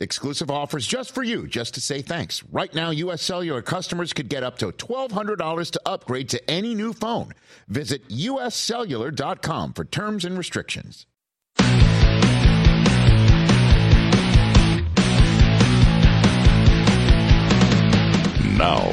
Exclusive 0.00 0.48
offers 0.48 0.86
just 0.86 1.12
for 1.12 1.24
you, 1.24 1.48
just 1.48 1.74
to 1.74 1.80
say 1.80 2.02
thanks. 2.02 2.44
Right 2.44 2.72
now, 2.72 2.90
U.S. 2.90 3.20
Cellular 3.20 3.62
customers 3.62 4.12
could 4.12 4.28
get 4.28 4.44
up 4.44 4.58
to 4.58 4.70
$1,200 4.70 5.70
to 5.72 5.80
upgrade 5.84 6.28
to 6.28 6.50
any 6.50 6.74
new 6.74 6.92
phone. 6.92 7.32
Visit 7.66 8.08
uscellular.com 8.08 9.72
for 9.72 9.84
terms 9.84 10.24
and 10.24 10.38
restrictions. 10.38 11.06
Now, 18.56 18.90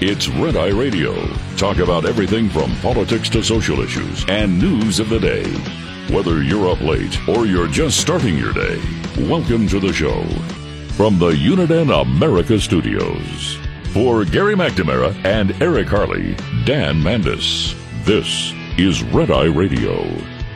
it's 0.00 0.28
Red 0.28 0.56
Eye 0.56 0.68
Radio. 0.68 1.14
Talk 1.56 1.78
about 1.78 2.04
everything 2.04 2.48
from 2.48 2.74
politics 2.80 3.28
to 3.30 3.42
social 3.42 3.80
issues 3.80 4.24
and 4.28 4.58
news 4.58 4.98
of 4.98 5.08
the 5.08 5.20
day. 5.20 5.44
Whether 6.14 6.42
you're 6.42 6.70
up 6.70 6.80
late 6.80 7.18
or 7.28 7.46
you're 7.46 7.68
just 7.68 8.00
starting 8.00 8.36
your 8.36 8.52
day, 8.52 8.80
welcome 9.16 9.68
to 9.68 9.78
the 9.78 9.92
show. 9.92 10.24
From 10.96 11.18
the 11.18 11.30
Uniden 11.30 12.02
America 12.02 12.58
Studios. 12.58 13.56
For 13.92 14.24
Gary 14.24 14.56
McNamara 14.56 15.14
and 15.24 15.60
Eric 15.62 15.86
Harley, 15.86 16.34
Dan 16.64 17.00
Mandis, 17.00 17.76
this 18.04 18.52
is 18.76 19.04
Red 19.04 19.30
Eye 19.30 19.44
Radio. 19.44 20.00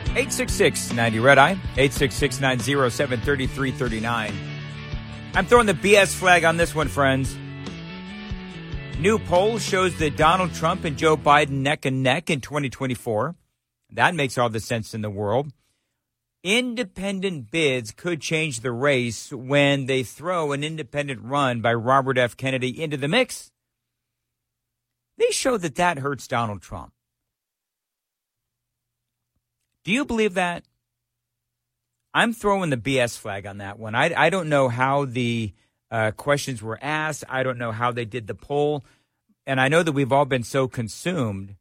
866 0.09 0.91
90 0.91 1.19
Red 1.19 1.37
Eye, 1.37 1.51
866 1.51 2.41
907 2.41 3.21
3339. 3.21 4.33
I'm 5.35 5.45
throwing 5.45 5.67
the 5.67 5.73
BS 5.73 6.13
flag 6.13 6.43
on 6.43 6.57
this 6.57 6.75
one, 6.75 6.89
friends. 6.89 7.37
New 8.99 9.19
poll 9.19 9.57
shows 9.57 9.97
that 9.99 10.17
Donald 10.17 10.53
Trump 10.53 10.83
and 10.83 10.97
Joe 10.97 11.15
Biden 11.15 11.61
neck 11.61 11.85
and 11.85 12.03
neck 12.03 12.29
in 12.29 12.41
2024. 12.41 13.35
That 13.91 14.15
makes 14.15 14.37
all 14.37 14.49
the 14.49 14.59
sense 14.59 14.93
in 14.93 15.01
the 15.01 15.09
world. 15.09 15.53
Independent 16.43 17.51
bids 17.51 17.91
could 17.91 18.21
change 18.21 18.61
the 18.61 18.71
race 18.71 19.33
when 19.33 19.87
they 19.87 20.03
throw 20.03 20.53
an 20.53 20.63
independent 20.63 21.21
run 21.21 21.59
by 21.59 21.73
Robert 21.73 22.17
F. 22.17 22.37
Kennedy 22.37 22.81
into 22.81 22.95
the 22.95 23.09
mix. 23.09 23.51
They 25.17 25.31
show 25.31 25.57
that 25.57 25.75
that 25.75 25.99
hurts 25.99 26.27
Donald 26.27 26.61
Trump. 26.61 26.93
Do 29.83 29.91
you 29.91 30.05
believe 30.05 30.35
that? 30.35 30.63
I'm 32.13 32.33
throwing 32.33 32.69
the 32.69 32.77
BS 32.77 33.17
flag 33.17 33.45
on 33.45 33.57
that 33.57 33.77
one. 33.77 33.93
I, 33.93 34.13
I 34.15 34.29
don't 34.29 34.49
know 34.49 34.69
how 34.69 35.05
the 35.05 35.53
uh, 35.91 36.11
questions 36.11 36.61
were 36.61 36.79
asked. 36.81 37.25
I 37.27 37.43
don't 37.43 37.57
know 37.57 37.71
how 37.71 37.91
they 37.91 38.05
did 38.05 38.27
the 38.27 38.35
poll. 38.35 38.85
And 39.45 39.59
I 39.59 39.67
know 39.67 39.83
that 39.83 39.91
we've 39.91 40.11
all 40.11 40.25
been 40.25 40.43
so 40.43 40.67
consumed 40.67 41.55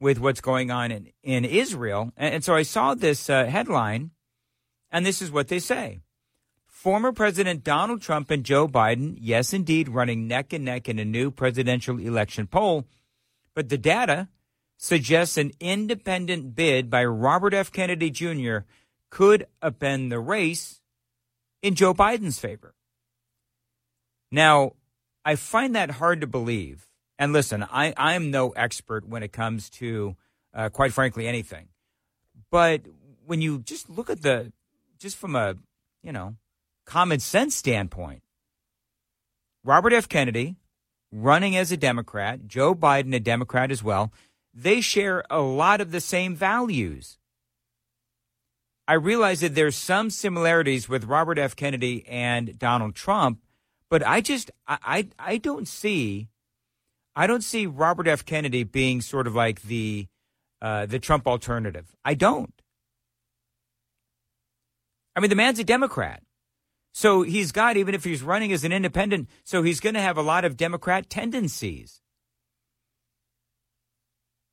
with 0.00 0.18
what's 0.18 0.40
going 0.40 0.70
on 0.70 0.90
in, 0.90 1.12
in 1.22 1.44
Israel. 1.44 2.12
And, 2.16 2.36
and 2.36 2.44
so 2.44 2.54
I 2.54 2.62
saw 2.62 2.94
this 2.94 3.30
uh, 3.30 3.46
headline, 3.46 4.10
and 4.90 5.04
this 5.04 5.22
is 5.22 5.30
what 5.30 5.48
they 5.48 5.58
say. 5.58 6.00
Former 6.66 7.12
President 7.12 7.64
Donald 7.64 8.02
Trump 8.02 8.30
and 8.30 8.44
Joe 8.44 8.68
Biden, 8.68 9.16
yes, 9.20 9.52
indeed, 9.52 9.88
running 9.88 10.28
neck 10.28 10.52
and 10.52 10.64
neck 10.64 10.88
in 10.88 10.98
a 10.98 11.04
new 11.04 11.30
presidential 11.30 11.98
election 11.98 12.46
poll. 12.46 12.84
But 13.54 13.70
the 13.70 13.78
data 13.78 14.28
suggests 14.76 15.36
an 15.38 15.52
independent 15.58 16.54
bid 16.54 16.90
by 16.90 17.04
Robert 17.04 17.54
F. 17.54 17.72
Kennedy 17.72 18.10
Jr. 18.10 18.58
could 19.10 19.46
upend 19.62 20.10
the 20.10 20.20
race 20.20 20.80
in 21.62 21.74
Joe 21.74 21.94
Biden's 21.94 22.38
favor. 22.38 22.74
Now, 24.30 24.72
I 25.24 25.34
find 25.36 25.74
that 25.74 25.92
hard 25.92 26.20
to 26.20 26.26
believe 26.26 26.86
and 27.18 27.32
listen, 27.32 27.64
I, 27.64 27.94
I'm 27.96 28.30
no 28.30 28.50
expert 28.50 29.08
when 29.08 29.22
it 29.22 29.32
comes 29.32 29.70
to, 29.70 30.16
uh, 30.54 30.68
quite 30.68 30.92
frankly, 30.92 31.26
anything. 31.26 31.68
But 32.50 32.82
when 33.24 33.40
you 33.40 33.60
just 33.60 33.88
look 33.88 34.10
at 34.10 34.22
the, 34.22 34.52
just 34.98 35.16
from 35.16 35.34
a, 35.34 35.54
you 36.02 36.12
know, 36.12 36.36
common 36.84 37.20
sense 37.20 37.54
standpoint, 37.54 38.22
Robert 39.64 39.92
F. 39.92 40.08
Kennedy 40.08 40.56
running 41.10 41.56
as 41.56 41.72
a 41.72 41.76
Democrat, 41.76 42.46
Joe 42.46 42.74
Biden 42.74 43.14
a 43.14 43.20
Democrat 43.20 43.70
as 43.70 43.82
well, 43.82 44.12
they 44.52 44.80
share 44.80 45.24
a 45.30 45.40
lot 45.40 45.80
of 45.80 45.90
the 45.90 46.00
same 46.00 46.34
values. 46.34 47.18
I 48.88 48.94
realize 48.94 49.40
that 49.40 49.54
there's 49.54 49.76
some 49.76 50.10
similarities 50.10 50.88
with 50.88 51.04
Robert 51.04 51.38
F. 51.38 51.56
Kennedy 51.56 52.06
and 52.06 52.58
Donald 52.58 52.94
Trump, 52.94 53.40
but 53.90 54.06
I 54.06 54.20
just 54.20 54.50
I 54.68 54.78
I, 54.82 55.08
I 55.18 55.36
don't 55.38 55.66
see 55.66 56.28
I 57.16 57.26
don't 57.26 57.42
see 57.42 57.66
Robert 57.66 58.06
F. 58.06 58.24
Kennedy 58.26 58.62
being 58.62 59.00
sort 59.00 59.26
of 59.26 59.34
like 59.34 59.62
the 59.62 60.06
uh, 60.60 60.86
the 60.86 60.98
Trump 60.98 61.26
alternative. 61.26 61.86
I 62.04 62.14
don't. 62.14 62.52
I 65.16 65.20
mean, 65.20 65.30
the 65.30 65.36
man's 65.36 65.58
a 65.58 65.64
Democrat. 65.64 66.22
So 66.92 67.22
he's 67.22 67.52
got, 67.52 67.76
even 67.76 67.94
if 67.94 68.04
he's 68.04 68.22
running 68.22 68.52
as 68.52 68.64
an 68.64 68.72
independent, 68.72 69.28
so 69.44 69.62
he's 69.62 69.80
going 69.80 69.94
to 69.94 70.00
have 70.00 70.16
a 70.16 70.22
lot 70.22 70.44
of 70.44 70.56
Democrat 70.56 71.10
tendencies. 71.10 72.00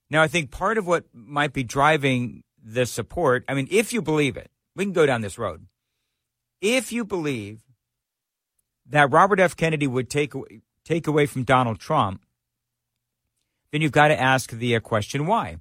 Now, 0.09 0.21
I 0.21 0.27
think 0.27 0.51
part 0.51 0.77
of 0.77 0.85
what 0.85 1.05
might 1.13 1.53
be 1.53 1.63
driving 1.63 2.43
the 2.61 2.85
support, 2.85 3.45
I 3.47 3.53
mean, 3.53 3.67
if 3.71 3.93
you 3.93 4.01
believe 4.01 4.35
it, 4.37 4.51
we 4.75 4.83
can 4.83 4.93
go 4.93 5.05
down 5.05 5.21
this 5.21 5.37
road. 5.37 5.67
If 6.61 6.91
you 6.91 7.05
believe 7.05 7.61
that 8.87 9.11
Robert 9.11 9.39
F. 9.39 9.55
Kennedy 9.55 9.87
would 9.87 10.09
take, 10.09 10.33
take 10.83 11.07
away 11.07 11.25
from 11.25 11.43
Donald 11.43 11.79
Trump, 11.79 12.22
then 13.73 13.81
you've 13.81 13.91
got 13.91 14.09
to 14.09 14.21
ask 14.21 14.51
the 14.51 14.75
uh, 14.75 14.79
question 14.79 15.25
why. 15.25 15.57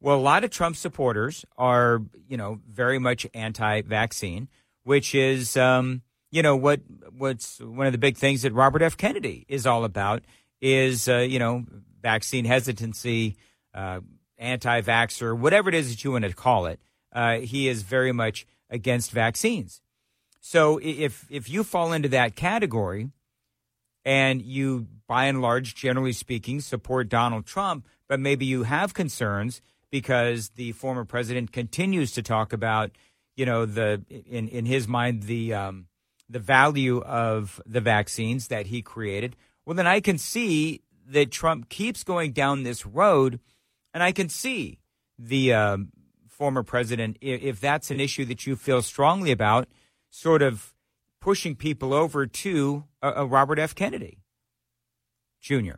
Well, 0.00 0.16
a 0.16 0.20
lot 0.20 0.42
of 0.42 0.50
Trump 0.50 0.74
supporters 0.74 1.44
are, 1.56 2.02
you 2.28 2.36
know, 2.36 2.58
very 2.68 2.98
much 2.98 3.24
anti-vaccine, 3.34 4.48
which 4.82 5.14
is, 5.14 5.56
um, 5.56 6.02
you 6.32 6.42
know, 6.42 6.56
what 6.56 6.80
what's 7.16 7.60
one 7.60 7.86
of 7.86 7.92
the 7.92 7.98
big 7.98 8.16
things 8.16 8.42
that 8.42 8.52
Robert 8.52 8.82
F. 8.82 8.96
Kennedy 8.96 9.46
is 9.48 9.64
all 9.64 9.84
about 9.84 10.24
is, 10.60 11.08
uh, 11.08 11.18
you 11.18 11.38
know, 11.38 11.64
vaccine 12.00 12.44
hesitancy, 12.44 13.36
uh, 13.74 14.00
anti-vaxxer, 14.38 15.38
whatever 15.38 15.68
it 15.68 15.76
is 15.76 15.90
that 15.90 16.02
you 16.02 16.10
want 16.10 16.24
to 16.24 16.32
call 16.32 16.66
it. 16.66 16.80
Uh, 17.12 17.38
he 17.38 17.68
is 17.68 17.82
very 17.82 18.10
much 18.10 18.44
against 18.70 19.12
vaccines. 19.12 19.82
So 20.40 20.80
if 20.82 21.26
if 21.30 21.48
you 21.48 21.62
fall 21.62 21.92
into 21.92 22.08
that 22.08 22.34
category, 22.34 23.10
and 24.04 24.42
you, 24.42 24.86
by 25.06 25.26
and 25.26 25.40
large, 25.40 25.74
generally 25.74 26.12
speaking, 26.12 26.60
support 26.60 27.08
Donald 27.08 27.46
Trump, 27.46 27.86
but 28.08 28.20
maybe 28.20 28.44
you 28.44 28.64
have 28.64 28.94
concerns 28.94 29.60
because 29.90 30.50
the 30.50 30.72
former 30.72 31.04
president 31.04 31.52
continues 31.52 32.12
to 32.12 32.22
talk 32.22 32.52
about, 32.52 32.90
you 33.36 33.46
know, 33.46 33.66
the 33.66 34.02
in 34.08 34.48
in 34.48 34.66
his 34.66 34.88
mind 34.88 35.24
the 35.24 35.54
um, 35.54 35.86
the 36.28 36.38
value 36.38 37.00
of 37.02 37.60
the 37.66 37.80
vaccines 37.80 38.48
that 38.48 38.66
he 38.66 38.82
created. 38.82 39.36
Well, 39.64 39.76
then 39.76 39.86
I 39.86 40.00
can 40.00 40.18
see 40.18 40.82
that 41.08 41.30
Trump 41.30 41.68
keeps 41.68 42.04
going 42.04 42.32
down 42.32 42.62
this 42.62 42.86
road, 42.86 43.38
and 43.94 44.02
I 44.02 44.12
can 44.12 44.28
see 44.28 44.78
the 45.18 45.52
um, 45.52 45.92
former 46.28 46.62
president, 46.62 47.18
if, 47.20 47.42
if 47.42 47.60
that's 47.60 47.90
an 47.90 48.00
issue 48.00 48.24
that 48.24 48.46
you 48.46 48.56
feel 48.56 48.82
strongly 48.82 49.30
about, 49.30 49.68
sort 50.10 50.42
of 50.42 50.71
pushing 51.22 51.54
people 51.54 51.94
over 51.94 52.26
to 52.26 52.84
a, 53.00 53.12
a 53.12 53.26
Robert 53.26 53.58
F. 53.58 53.74
Kennedy 53.74 54.18
Jr. 55.40 55.76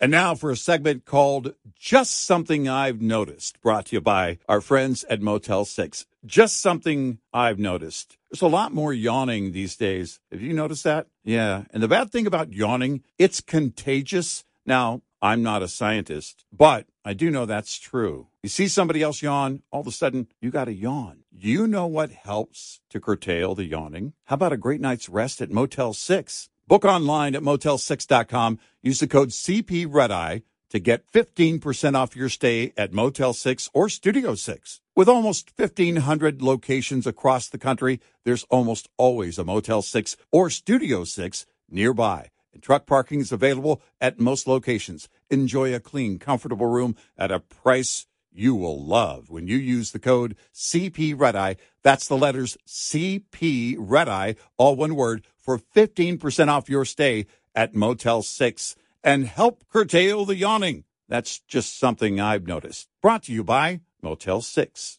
And 0.00 0.10
now 0.10 0.34
for 0.34 0.50
a 0.50 0.56
segment 0.56 1.04
called 1.04 1.54
Just 1.78 2.24
Something 2.24 2.68
I've 2.68 3.00
Noticed, 3.00 3.60
brought 3.60 3.86
to 3.86 3.96
you 3.96 4.00
by 4.00 4.38
our 4.48 4.60
friends 4.60 5.04
at 5.04 5.22
Motel 5.22 5.64
6. 5.64 6.06
Just 6.26 6.60
something 6.60 7.18
I've 7.32 7.60
noticed. 7.60 8.18
There's 8.30 8.42
a 8.42 8.48
lot 8.48 8.74
more 8.74 8.92
yawning 8.92 9.52
these 9.52 9.76
days. 9.76 10.18
Have 10.32 10.42
you 10.42 10.52
noticed 10.52 10.82
that? 10.82 11.06
Yeah. 11.22 11.64
And 11.70 11.80
the 11.82 11.88
bad 11.88 12.10
thing 12.10 12.26
about 12.26 12.52
yawning, 12.52 13.04
it's 13.18 13.40
contagious. 13.40 14.44
Now, 14.66 15.02
I'm 15.20 15.44
not 15.44 15.62
a 15.62 15.68
scientist, 15.68 16.44
but 16.52 16.86
I 17.04 17.14
do 17.14 17.30
know 17.30 17.46
that's 17.46 17.78
true. 17.78 18.26
You 18.42 18.48
see 18.48 18.66
somebody 18.66 19.02
else 19.02 19.22
yawn, 19.22 19.62
all 19.70 19.82
of 19.82 19.86
a 19.86 19.92
sudden 19.92 20.26
you 20.40 20.50
got 20.50 20.64
to 20.64 20.74
yawn. 20.74 21.21
You 21.34 21.66
know 21.66 21.86
what 21.86 22.10
helps 22.10 22.80
to 22.90 23.00
curtail 23.00 23.54
the 23.54 23.64
yawning? 23.64 24.12
How 24.26 24.34
about 24.34 24.52
a 24.52 24.58
great 24.58 24.82
night's 24.82 25.08
rest 25.08 25.40
at 25.40 25.50
Motel 25.50 25.94
6? 25.94 26.50
Book 26.68 26.84
online 26.84 27.34
at 27.34 27.40
motel6.com. 27.40 28.58
Use 28.82 29.00
the 29.00 29.06
code 29.06 29.30
CPREDEye 29.30 30.42
to 30.68 30.78
get 30.78 31.10
15% 31.10 31.94
off 31.94 32.14
your 32.14 32.28
stay 32.28 32.74
at 32.76 32.92
Motel 32.92 33.32
6 33.32 33.70
or 33.72 33.88
Studio 33.88 34.34
6. 34.34 34.82
With 34.94 35.08
almost 35.08 35.52
1,500 35.56 36.42
locations 36.42 37.06
across 37.06 37.48
the 37.48 37.58
country, 37.58 37.98
there's 38.24 38.44
almost 38.50 38.90
always 38.98 39.38
a 39.38 39.44
Motel 39.44 39.80
6 39.80 40.16
or 40.30 40.50
Studio 40.50 41.02
6 41.02 41.46
nearby. 41.70 42.28
And 42.52 42.62
truck 42.62 42.84
parking 42.84 43.20
is 43.20 43.32
available 43.32 43.80
at 44.02 44.20
most 44.20 44.46
locations. 44.46 45.08
Enjoy 45.30 45.74
a 45.74 45.80
clean, 45.80 46.18
comfortable 46.18 46.66
room 46.66 46.94
at 47.16 47.32
a 47.32 47.40
price 47.40 48.06
you 48.32 48.54
will 48.54 48.82
love 48.84 49.30
when 49.30 49.46
you 49.46 49.56
use 49.56 49.90
the 49.90 49.98
code 49.98 50.36
CP 50.54 51.18
Red 51.18 51.36
Eye. 51.36 51.56
That's 51.82 52.08
the 52.08 52.16
letters 52.16 52.56
CP 52.66 53.76
Red 53.78 54.08
Eye, 54.08 54.36
all 54.56 54.76
one 54.76 54.94
word, 54.94 55.26
for 55.38 55.58
15% 55.58 56.48
off 56.48 56.68
your 56.68 56.84
stay 56.84 57.26
at 57.54 57.74
Motel 57.74 58.22
6 58.22 58.76
and 59.04 59.26
help 59.26 59.64
curtail 59.68 60.24
the 60.24 60.36
yawning. 60.36 60.84
That's 61.08 61.40
just 61.40 61.78
something 61.78 62.20
I've 62.20 62.46
noticed. 62.46 62.88
Brought 63.02 63.24
to 63.24 63.32
you 63.32 63.44
by 63.44 63.80
Motel 64.02 64.40
6. 64.40 64.98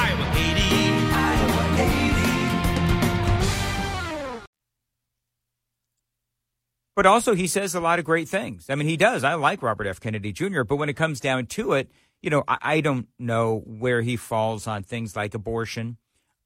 But 7.01 7.07
also, 7.07 7.33
he 7.33 7.47
says 7.47 7.73
a 7.73 7.79
lot 7.79 7.97
of 7.97 8.05
great 8.05 8.29
things. 8.29 8.69
I 8.69 8.75
mean, 8.75 8.87
he 8.87 8.95
does. 8.95 9.23
I 9.23 9.33
like 9.33 9.63
Robert 9.63 9.87
F. 9.87 9.99
Kennedy 9.99 10.31
Jr., 10.31 10.61
but 10.61 10.75
when 10.75 10.87
it 10.87 10.93
comes 10.93 11.19
down 11.19 11.47
to 11.47 11.73
it, 11.73 11.89
you 12.21 12.29
know, 12.29 12.43
I, 12.47 12.57
I 12.61 12.81
don't 12.81 13.07
know 13.17 13.63
where 13.65 14.03
he 14.03 14.17
falls 14.17 14.67
on 14.67 14.83
things 14.83 15.15
like 15.15 15.33
abortion. 15.33 15.97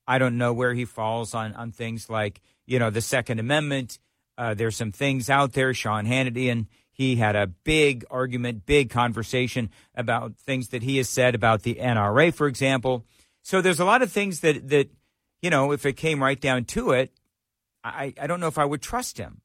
I 0.07 0.18
don't 0.18 0.38
know 0.38 0.54
where 0.54 0.74
he 0.74 0.86
falls 0.86 1.34
on, 1.34 1.52
on 1.56 1.74
things 1.74 2.10
like, 2.10 2.40
you 2.66 2.80
know, 2.80 2.90
the 2.90 3.02
Second 3.02 3.42
Amendment. 3.42 4.00
Uh, 4.38 4.54
there's 4.54 4.78
some 4.78 4.94
things 4.94 5.30
out 5.30 5.52
there. 5.52 5.74
Sean 5.74 6.06
Hannity 6.06 6.50
and 6.50 6.68
he 6.90 7.18
had 7.18 7.36
a 7.36 7.48
big 7.48 8.06
argument, 8.10 8.66
big 8.66 8.90
conversation 8.90 9.69
about 9.94 10.38
things 10.38 10.69
that 10.69 10.84
he 10.84 10.96
has 10.96 11.10
said 11.10 11.36
about 11.36 11.63
the 11.63 11.75
NRA, 11.81 12.34
for 12.34 12.48
example. 12.48 13.04
So 13.42 13.62
there's 13.62 13.81
a 13.81 13.86
lot 13.86 14.01
of 14.01 14.10
things 14.10 14.40
that, 14.40 14.69
that 14.69 14.90
you 15.42 15.50
know, 15.50 15.74
if 15.74 15.86
it 15.86 15.98
came 15.98 16.24
right 16.24 16.40
down 16.40 16.63
to 16.63 16.92
it, 16.92 17.12
I, 17.84 18.13
I 18.18 18.25
don't 18.28 18.40
know 18.40 18.48
if 18.48 18.58
I 18.58 18.63
would 18.63 18.81
trust 18.81 19.18
him 19.18 19.42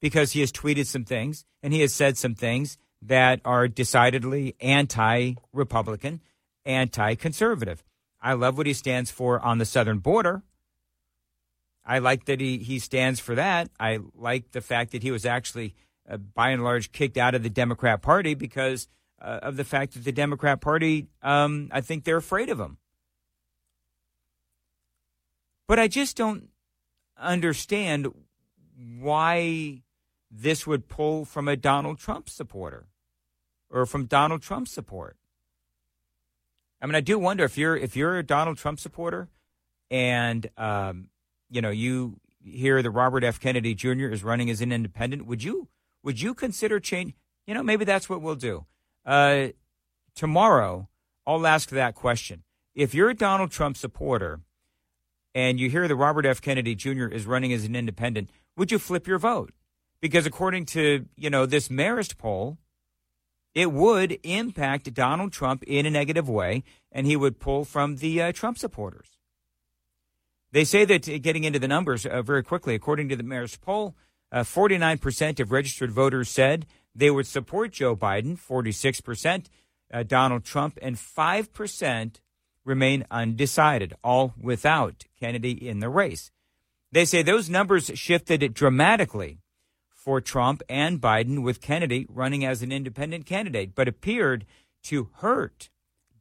because 0.00 0.32
he 0.32 0.40
has 0.40 0.52
tweeted 0.52 0.86
some 0.86 1.04
things 1.04 1.44
and 1.62 1.72
he 1.72 1.80
has 1.80 1.92
said 1.92 2.16
some 2.16 2.34
things 2.34 2.78
that 3.02 3.40
are 3.44 3.68
decidedly 3.68 4.56
anti 4.60 5.34
Republican, 5.52 6.20
anti 6.64 7.14
conservative. 7.14 7.82
I 8.20 8.32
love 8.32 8.56
what 8.56 8.66
he 8.66 8.72
stands 8.72 9.10
for 9.10 9.40
on 9.40 9.58
the 9.58 9.64
southern 9.64 9.98
border. 9.98 10.42
I 11.84 12.00
like 12.00 12.26
that 12.26 12.40
he, 12.40 12.58
he 12.58 12.78
stands 12.78 13.20
for 13.20 13.34
that. 13.36 13.70
I 13.80 14.00
like 14.14 14.50
the 14.50 14.60
fact 14.60 14.92
that 14.92 15.02
he 15.02 15.10
was 15.10 15.24
actually, 15.24 15.74
uh, 16.08 16.18
by 16.18 16.50
and 16.50 16.62
large, 16.62 16.92
kicked 16.92 17.16
out 17.16 17.34
of 17.34 17.42
the 17.42 17.50
Democrat 17.50 18.02
Party 18.02 18.34
because 18.34 18.88
uh, 19.22 19.40
of 19.42 19.56
the 19.56 19.64
fact 19.64 19.94
that 19.94 20.04
the 20.04 20.12
Democrat 20.12 20.60
Party, 20.60 21.06
um, 21.22 21.68
I 21.72 21.80
think 21.80 22.04
they're 22.04 22.18
afraid 22.18 22.50
of 22.50 22.60
him. 22.60 22.76
But 25.66 25.78
I 25.78 25.88
just 25.88 26.16
don't 26.16 26.48
understand 27.18 28.08
why 28.98 29.82
this 30.30 30.66
would 30.66 30.88
pull 30.88 31.24
from 31.24 31.48
a 31.48 31.56
Donald 31.56 31.98
Trump 31.98 32.28
supporter 32.28 32.86
or 33.70 33.86
from 33.86 34.06
Donald 34.06 34.42
Trump 34.42 34.68
support. 34.68 35.16
I 36.80 36.86
mean, 36.86 36.94
I 36.94 37.00
do 37.00 37.18
wonder 37.18 37.44
if 37.44 37.58
you're 37.58 37.76
if 37.76 37.96
you're 37.96 38.18
a 38.18 38.22
Donald 38.22 38.58
Trump 38.58 38.78
supporter, 38.78 39.28
and 39.90 40.48
um, 40.56 41.08
you 41.50 41.60
know 41.60 41.70
you 41.70 42.20
hear 42.42 42.82
that 42.82 42.90
Robert 42.90 43.24
F. 43.24 43.40
Kennedy 43.40 43.74
Jr. 43.74 44.06
is 44.06 44.22
running 44.22 44.48
as 44.48 44.60
an 44.60 44.72
independent, 44.72 45.26
would 45.26 45.42
you 45.42 45.68
would 46.02 46.20
you 46.20 46.34
consider 46.34 46.78
change? 46.78 47.14
You 47.46 47.54
know, 47.54 47.62
maybe 47.62 47.84
that's 47.84 48.08
what 48.08 48.22
we'll 48.22 48.36
do. 48.36 48.66
Uh, 49.04 49.48
tomorrow, 50.14 50.88
I'll 51.26 51.46
ask 51.46 51.70
that 51.70 51.94
question. 51.94 52.44
If 52.74 52.94
you're 52.94 53.10
a 53.10 53.14
Donald 53.14 53.50
Trump 53.50 53.76
supporter, 53.76 54.40
and 55.34 55.58
you 55.58 55.68
hear 55.70 55.88
that 55.88 55.94
Robert 55.94 56.26
F. 56.26 56.40
Kennedy 56.40 56.74
Jr. 56.74 57.06
is 57.06 57.26
running 57.26 57.52
as 57.52 57.64
an 57.64 57.74
independent, 57.74 58.30
would 58.56 58.70
you 58.70 58.78
flip 58.78 59.06
your 59.06 59.18
vote? 59.18 59.52
Because 60.00 60.26
according 60.26 60.66
to 60.66 61.06
you 61.16 61.30
know 61.30 61.46
this 61.46 61.68
Marist 61.68 62.18
poll, 62.18 62.58
it 63.54 63.72
would 63.72 64.18
impact 64.22 64.92
Donald 64.94 65.32
Trump 65.32 65.62
in 65.64 65.86
a 65.86 65.90
negative 65.90 66.28
way, 66.28 66.62
and 66.92 67.06
he 67.06 67.16
would 67.16 67.40
pull 67.40 67.64
from 67.64 67.96
the 67.96 68.22
uh, 68.22 68.32
Trump 68.32 68.58
supporters. 68.58 69.18
They 70.52 70.64
say 70.64 70.84
that 70.84 71.08
uh, 71.08 71.18
getting 71.18 71.44
into 71.44 71.58
the 71.58 71.68
numbers 71.68 72.06
uh, 72.06 72.22
very 72.22 72.42
quickly, 72.42 72.74
according 72.74 73.08
to 73.10 73.16
the 73.16 73.22
Marist 73.22 73.60
poll, 73.60 73.96
uh, 74.30 74.40
49% 74.40 75.40
of 75.40 75.52
registered 75.52 75.90
voters 75.90 76.28
said 76.28 76.66
they 76.94 77.10
would 77.10 77.26
support 77.26 77.72
Joe 77.72 77.96
Biden, 77.96 78.38
46% 78.38 79.46
uh, 79.92 80.02
Donald 80.02 80.44
Trump, 80.44 80.78
and 80.82 80.96
5% 80.96 82.20
remain 82.64 83.06
undecided, 83.10 83.94
all 84.04 84.34
without 84.40 85.04
Kennedy 85.18 85.68
in 85.68 85.80
the 85.80 85.88
race. 85.88 86.30
They 86.92 87.04
say 87.04 87.22
those 87.22 87.50
numbers 87.50 87.90
shifted 87.94 88.54
dramatically 88.54 89.38
for 90.08 90.22
Trump 90.22 90.62
and 90.70 91.02
Biden, 91.02 91.42
with 91.42 91.60
Kennedy 91.60 92.06
running 92.08 92.42
as 92.42 92.62
an 92.62 92.72
independent 92.72 93.26
candidate, 93.26 93.74
but 93.74 93.86
appeared 93.86 94.46
to 94.82 95.10
hurt 95.16 95.68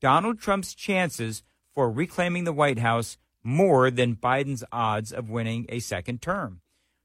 Donald 0.02 0.42
Trump's 0.42 0.76
chances 0.76 1.42
for 1.74 1.90
reclaiming 1.90 2.44
the 2.44 2.52
White 2.52 2.80
House 2.80 3.18
more 3.46 3.90
than 3.90 4.18
Biden's 4.18 4.62
odds 4.74 5.14
of 5.14 5.30
winning 5.30 5.68
a 5.70 5.80
second 5.80 6.22
term. 6.22 6.60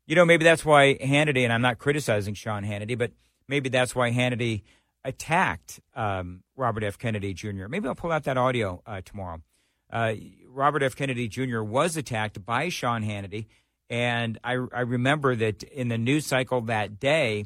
You 0.09 0.17
know, 0.17 0.25
maybe 0.25 0.43
that's 0.43 0.65
why 0.65 0.95
Hannity, 0.97 1.45
and 1.45 1.53
I'm 1.53 1.63
not 1.63 1.79
criticizing 1.79 2.35
Sean 2.35 2.65
Hannity, 2.65 2.99
but 2.99 3.13
maybe 3.47 3.69
that's 3.69 3.95
why 3.95 4.11
Hannity 4.11 4.63
attacked 5.05 5.79
um, 5.95 6.43
Robert 6.57 6.83
F. 6.83 6.99
Kennedy 6.99 7.33
Jr. 7.33 7.69
Maybe 7.69 7.87
I'll 7.87 7.95
pull 7.95 8.11
out 8.11 8.25
that 8.25 8.37
audio 8.37 8.83
uh, 8.85 9.03
tomorrow. 9.05 9.41
Uh, 9.89 10.15
Robert 10.49 10.83
F. 10.83 10.97
Kennedy 10.97 11.29
Jr. 11.29 11.63
was 11.63 11.97
attacked 11.97 12.45
by 12.45 12.71
Sean 12.71 13.05
Hannity 13.05 13.47
and 13.93 14.39
I, 14.43 14.53
I 14.53 14.81
remember 14.81 15.37
that 15.37 15.63
in 15.63 15.89
the 15.89 15.99
news 15.99 16.25
cycle 16.25 16.63
that 16.63 16.99
day 16.99 17.45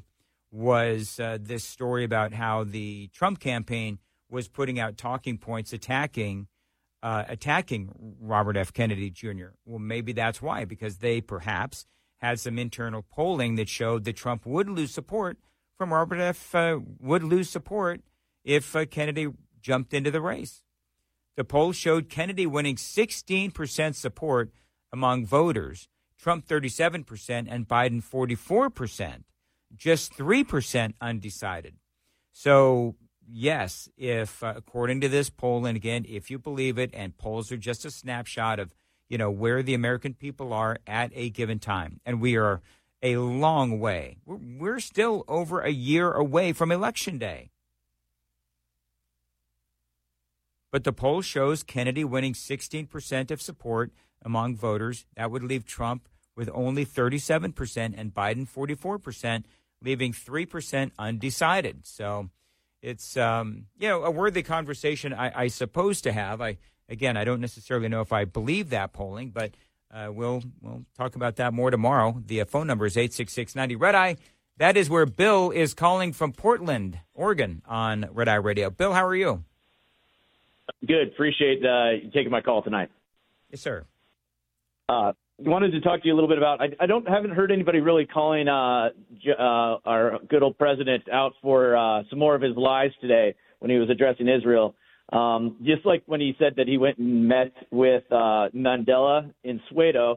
was 0.53 1.19
uh, 1.19 1.38
this 1.41 1.65
story 1.65 2.05
about 2.05 2.33
how 2.33 2.62
the 2.62 3.09
Trump 3.12 3.41
campaign 3.41 3.99
was 4.31 4.47
putting 4.47 4.79
out 4.79 4.97
talking 4.97 5.38
points 5.38 5.73
attacking 5.73 6.47
uh, 7.03 7.25
attacking 7.29 7.91
Robert 8.21 8.57
F. 8.57 8.73
Kennedy 8.73 9.11
Jr. 9.11 9.49
Well, 9.65 9.81
maybe 9.81 10.12
that's 10.12 10.41
why, 10.41 10.65
because 10.65 10.99
they 10.99 11.21
perhaps 11.21 11.85
had 12.19 12.38
some 12.38 12.59
internal 12.59 13.03
polling 13.03 13.57
that 13.57 13.69
showed 13.69 14.05
that 14.05 14.17
Trump 14.17 14.47
would 14.47 14.69
lose 14.69 14.93
support 14.93 15.38
from 15.76 15.93
Robert 15.93 16.21
F. 16.21 16.55
Uh, 16.55 16.79
would 17.00 17.25
lose 17.25 17.50
support 17.50 18.03
if 18.45 18.75
uh, 18.76 18.87
Kennedy 18.87 19.29
jumped 19.61 19.93
into 19.93 20.12
the 20.12 20.21
race. 20.21 20.62
The 21.37 21.45
poll 21.45 21.73
showed 21.73 22.09
Kennedy 22.09 22.47
winning 22.47 22.76
16% 22.76 23.95
support 23.97 24.53
among 24.93 25.26
voters 25.26 25.88
Trump 26.26 26.45
37% 26.45 27.47
and 27.49 27.68
Biden 27.68 28.02
44%, 28.02 29.23
just 29.76 30.12
3% 30.18 30.95
undecided. 31.00 31.76
So, 32.33 32.97
yes, 33.30 33.88
if 33.97 34.42
uh, 34.42 34.54
according 34.56 35.02
to 35.02 35.09
this 35.09 35.30
poll, 35.30 35.64
and 35.66 35.76
again, 35.76 36.04
if 36.09 36.28
you 36.28 36.40
believe 36.40 36.80
it, 36.80 36.90
and 36.92 37.16
polls 37.16 37.52
are 37.52 37.56
just 37.56 37.85
a 37.85 37.92
snapshot 37.92 38.59
of 38.59 38.75
you 39.09 39.16
know 39.16 39.30
where 39.30 39.62
the 39.62 39.75
American 39.75 40.14
people 40.14 40.52
are 40.52 40.78
at 40.85 41.12
a 41.14 41.30
given 41.30 41.61
time, 41.61 42.00
and 42.04 42.21
we 42.21 42.37
are 42.37 42.61
a 43.04 43.18
long 43.18 43.78
way. 43.78 44.16
We're, 44.26 44.40
we're 44.59 44.80
still 44.80 45.25
over 45.28 45.61
a 45.61 45.71
year 45.71 46.11
away 46.11 46.52
from 46.52 46.73
election 46.73 47.18
day. 47.18 47.50
But 50.73 50.83
the 50.83 50.92
poll 50.92 51.23
shows 51.23 51.62
Kennedy 51.62 52.02
winning 52.02 52.33
16% 52.33 53.30
of 53.30 53.40
support 53.40 53.92
among 54.21 54.56
voters. 54.56 55.06
That 55.16 55.30
would 55.30 55.45
leave 55.45 55.64
Trump 55.64 56.09
with 56.37 56.50
only 56.52 56.85
37% 56.85 57.95
and 57.97 58.14
Biden 58.14 58.49
44%, 58.49 59.45
leaving 59.83 60.12
3% 60.12 60.90
undecided. 60.99 61.87
So, 61.87 62.31
it's 62.87 63.16
um, 63.16 63.66
you 63.78 63.88
know 63.88 64.05
a 64.05 64.11
worthy 64.11 64.43
conversation 64.43 65.12
I, 65.12 65.43
I 65.43 65.47
suppose 65.49 66.00
to 66.02 66.12
have. 66.12 66.40
I 66.40 66.59
again 66.88 67.16
I 67.16 67.25
don't 67.25 67.40
necessarily 67.40 67.88
know 67.88 68.00
if 68.00 68.12
I 68.12 68.25
believe 68.25 68.71
that 68.71 68.93
polling, 68.93 69.31
but 69.31 69.52
uh, 69.93 70.11
we'll 70.12 70.43
we'll 70.62 70.85
talk 70.97 71.16
about 71.16 71.37
that 71.37 71.52
more 71.52 71.71
tomorrow. 71.71 72.23
The 72.25 72.43
uh, 72.43 72.45
phone 72.45 72.69
number 72.69 72.87
is 72.87 72.97
eight 72.97 73.12
six 73.12 73.33
six 73.33 73.57
ninety 73.57 73.75
red 73.75 73.97
eye. 73.97 74.16
That 74.59 74.76
is 74.76 74.88
where 74.88 75.05
Bill 75.05 75.50
is 75.50 75.75
calling 75.75 76.12
from 76.12 76.33
Portland, 76.33 77.00
Oregon, 77.12 77.61
on 77.66 78.09
Red 78.12 78.28
Eye 78.28 78.37
Radio. 78.37 78.71
Bill, 78.71 78.93
how 78.95 79.05
are 79.05 79.16
you? 79.16 79.43
Good. 80.87 81.09
Appreciate 81.09 81.64
uh, 81.64 81.90
you 82.02 82.11
taking 82.11 82.31
my 82.31 82.40
call 82.40 82.62
tonight. 82.62 82.90
Yes, 83.50 83.61
sir. 83.61 83.85
Uh, 84.88 85.12
wanted 85.38 85.73
to 85.73 85.81
talk 85.81 86.02
to 86.02 86.09
you 86.09 86.14
a 86.14 86.16
little 86.16 86.28
bit 86.28 86.38
about. 86.38 86.61
I, 86.61 86.66
I 86.81 86.87
don't 86.87 87.07
haven't 87.09 87.33
heard 87.33 87.50
anybody 87.50 87.81
really 87.81 88.07
calling 88.07 88.49
uh, 88.49 88.90
J- 89.23 89.33
uh, 89.38 89.76
our 89.85 90.19
good 90.28 90.43
old 90.43 90.59
president 90.59 91.05
out 91.12 91.33
for 91.43 91.76
uh, 91.76 92.02
some 92.11 92.19
more 92.19 92.35
of 92.35 92.43
his 92.43 92.57
lies 92.57 92.90
today 93.00 93.35
when 93.59 93.71
he 93.71 93.76
was 93.78 93.90
addressing 93.90 94.28
Israel. 94.28 94.75
Um, 95.12 95.57
just 95.62 95.87
like 95.87 96.02
when 96.07 96.21
he 96.21 96.35
said 96.38 96.55
that 96.57 96.66
he 96.66 96.78
went 96.78 96.99
and 96.99 97.28
met 97.28 97.52
with 97.71 98.02
uh, 98.11 98.49
Mandela 98.55 99.33
in 99.45 99.61
Soweto, 99.71 100.16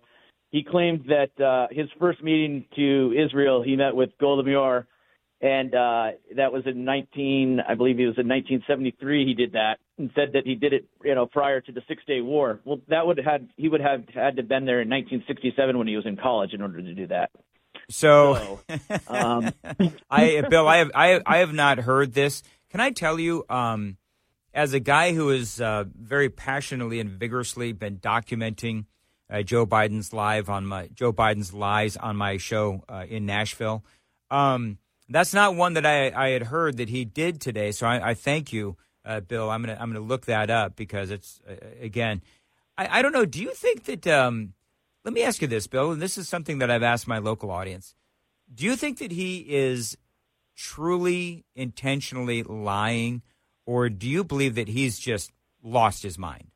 he 0.52 0.64
claimed 0.64 1.06
that 1.08 1.44
uh, 1.44 1.68
his 1.70 1.88
first 2.00 2.24
meeting 2.24 2.66
to 2.76 3.14
Israel, 3.16 3.62
he 3.62 3.76
met 3.76 3.96
with 3.96 4.10
Golda 4.20 4.44
Meir, 4.44 4.88
and 5.42 5.74
uh, 5.74 6.12
that 6.36 6.52
was 6.52 6.64
in 6.66 6.84
19, 6.84 7.62
I 7.68 7.76
believe 7.76 8.00
it 8.00 8.08
was 8.08 8.18
in 8.18 8.28
1973. 8.28 9.26
He 9.26 9.34
did 9.34 9.54
that 9.54 9.78
and 9.98 10.12
said 10.14 10.34
that 10.34 10.46
he 10.46 10.56
did 10.56 10.74
it, 10.74 10.86
you 11.04 11.16
know, 11.16 11.26
prior 11.26 11.62
to 11.62 11.72
the 11.72 11.82
Six 11.88 12.04
Day 12.06 12.20
War. 12.22 12.60
Well, 12.66 12.80
that 12.90 13.08
would 13.08 13.18
have 13.18 13.26
had 13.26 13.50
he 13.56 13.70
would 13.70 13.82
have 13.82 14.04
had 14.14 14.36
to 14.36 14.44
been 14.44 14.66
there 14.66 14.82
in 14.82 14.90
1967 14.90 15.78
when 15.78 15.88
he 15.88 15.96
was 15.96 16.06
in 16.06 16.18
college 16.18 16.54
in 16.54 16.62
order 16.62 16.82
to 16.82 16.94
do 16.94 17.08
that. 17.08 17.32
So, 17.90 18.60
So, 18.70 18.78
um, 19.08 19.54
I, 20.10 20.42
Bill, 20.50 20.68
I 20.68 20.78
have, 20.78 20.92
I, 20.94 21.22
I 21.26 21.38
have 21.38 21.54
not 21.54 21.80
heard 21.80 22.14
this. 22.14 22.44
Can 22.70 22.82
I 22.82 22.92
tell 22.92 23.20
you, 23.20 23.46
um, 23.50 23.98
as 24.54 24.74
a 24.74 24.80
guy 24.80 25.14
who 25.14 25.30
has 25.30 25.62
uh, 25.62 25.86
very 25.96 26.30
passionately 26.30 27.00
and 27.00 27.10
vigorously 27.10 27.72
been 27.72 27.98
documenting 27.98 28.86
uh, 29.30 29.42
Joe 29.42 29.66
Biden's 29.66 30.12
live 30.12 30.50
on 30.50 30.66
my 30.66 30.88
Joe 30.94 31.14
Biden's 31.14 31.54
lies 31.54 31.96
on 31.98 32.16
my 32.16 32.38
show 32.38 32.84
uh, 32.90 33.06
in 33.08 33.26
Nashville, 33.26 33.84
um, 34.32 34.78
that's 35.10 35.34
not 35.34 35.56
one 35.56 35.74
that 35.74 35.86
I, 35.86 36.12
I 36.16 36.30
had 36.30 36.44
heard 36.44 36.78
that 36.78 36.90
he 36.90 37.04
did 37.04 37.42
today. 37.42 37.72
So 37.72 37.88
I, 37.88 38.10
I 38.10 38.14
thank 38.14 38.54
you, 38.54 38.78
uh, 39.04 39.20
Bill. 39.22 39.50
I'm 39.50 39.62
gonna 39.62 39.78
I'm 39.80 39.92
gonna 39.92 40.06
look 40.06 40.26
that 40.26 40.50
up 40.50 40.76
because 40.76 41.12
it's 41.12 41.42
uh, 41.50 41.56
again, 41.82 42.22
I, 42.78 43.00
I 43.00 43.02
don't 43.02 43.12
know. 43.12 43.26
Do 43.26 43.42
you 43.42 43.54
think 43.54 43.86
that? 43.86 44.08
Um, 44.08 44.54
let 45.04 45.14
me 45.14 45.24
ask 45.24 45.42
you 45.42 45.48
this, 45.48 45.66
Bill, 45.66 45.92
and 45.92 46.02
this 46.02 46.18
is 46.18 46.28
something 46.30 46.60
that 46.60 46.70
I've 46.70 46.84
asked 46.84 47.08
my 47.08 47.18
local 47.18 47.52
audience. 47.52 47.96
Do 48.54 48.66
you 48.66 48.76
think 48.76 49.00
that 49.00 49.12
he 49.12 49.40
is 49.48 49.98
truly 50.56 51.46
intentionally 51.56 52.44
lying, 52.44 53.22
or 53.66 53.90
do 53.90 54.08
you 54.08 54.24
believe 54.24 54.56
that 54.56 54.68
he's 54.68 55.00
just 55.00 55.32
lost 55.64 56.04
his 56.04 56.18
mind? 56.18 56.48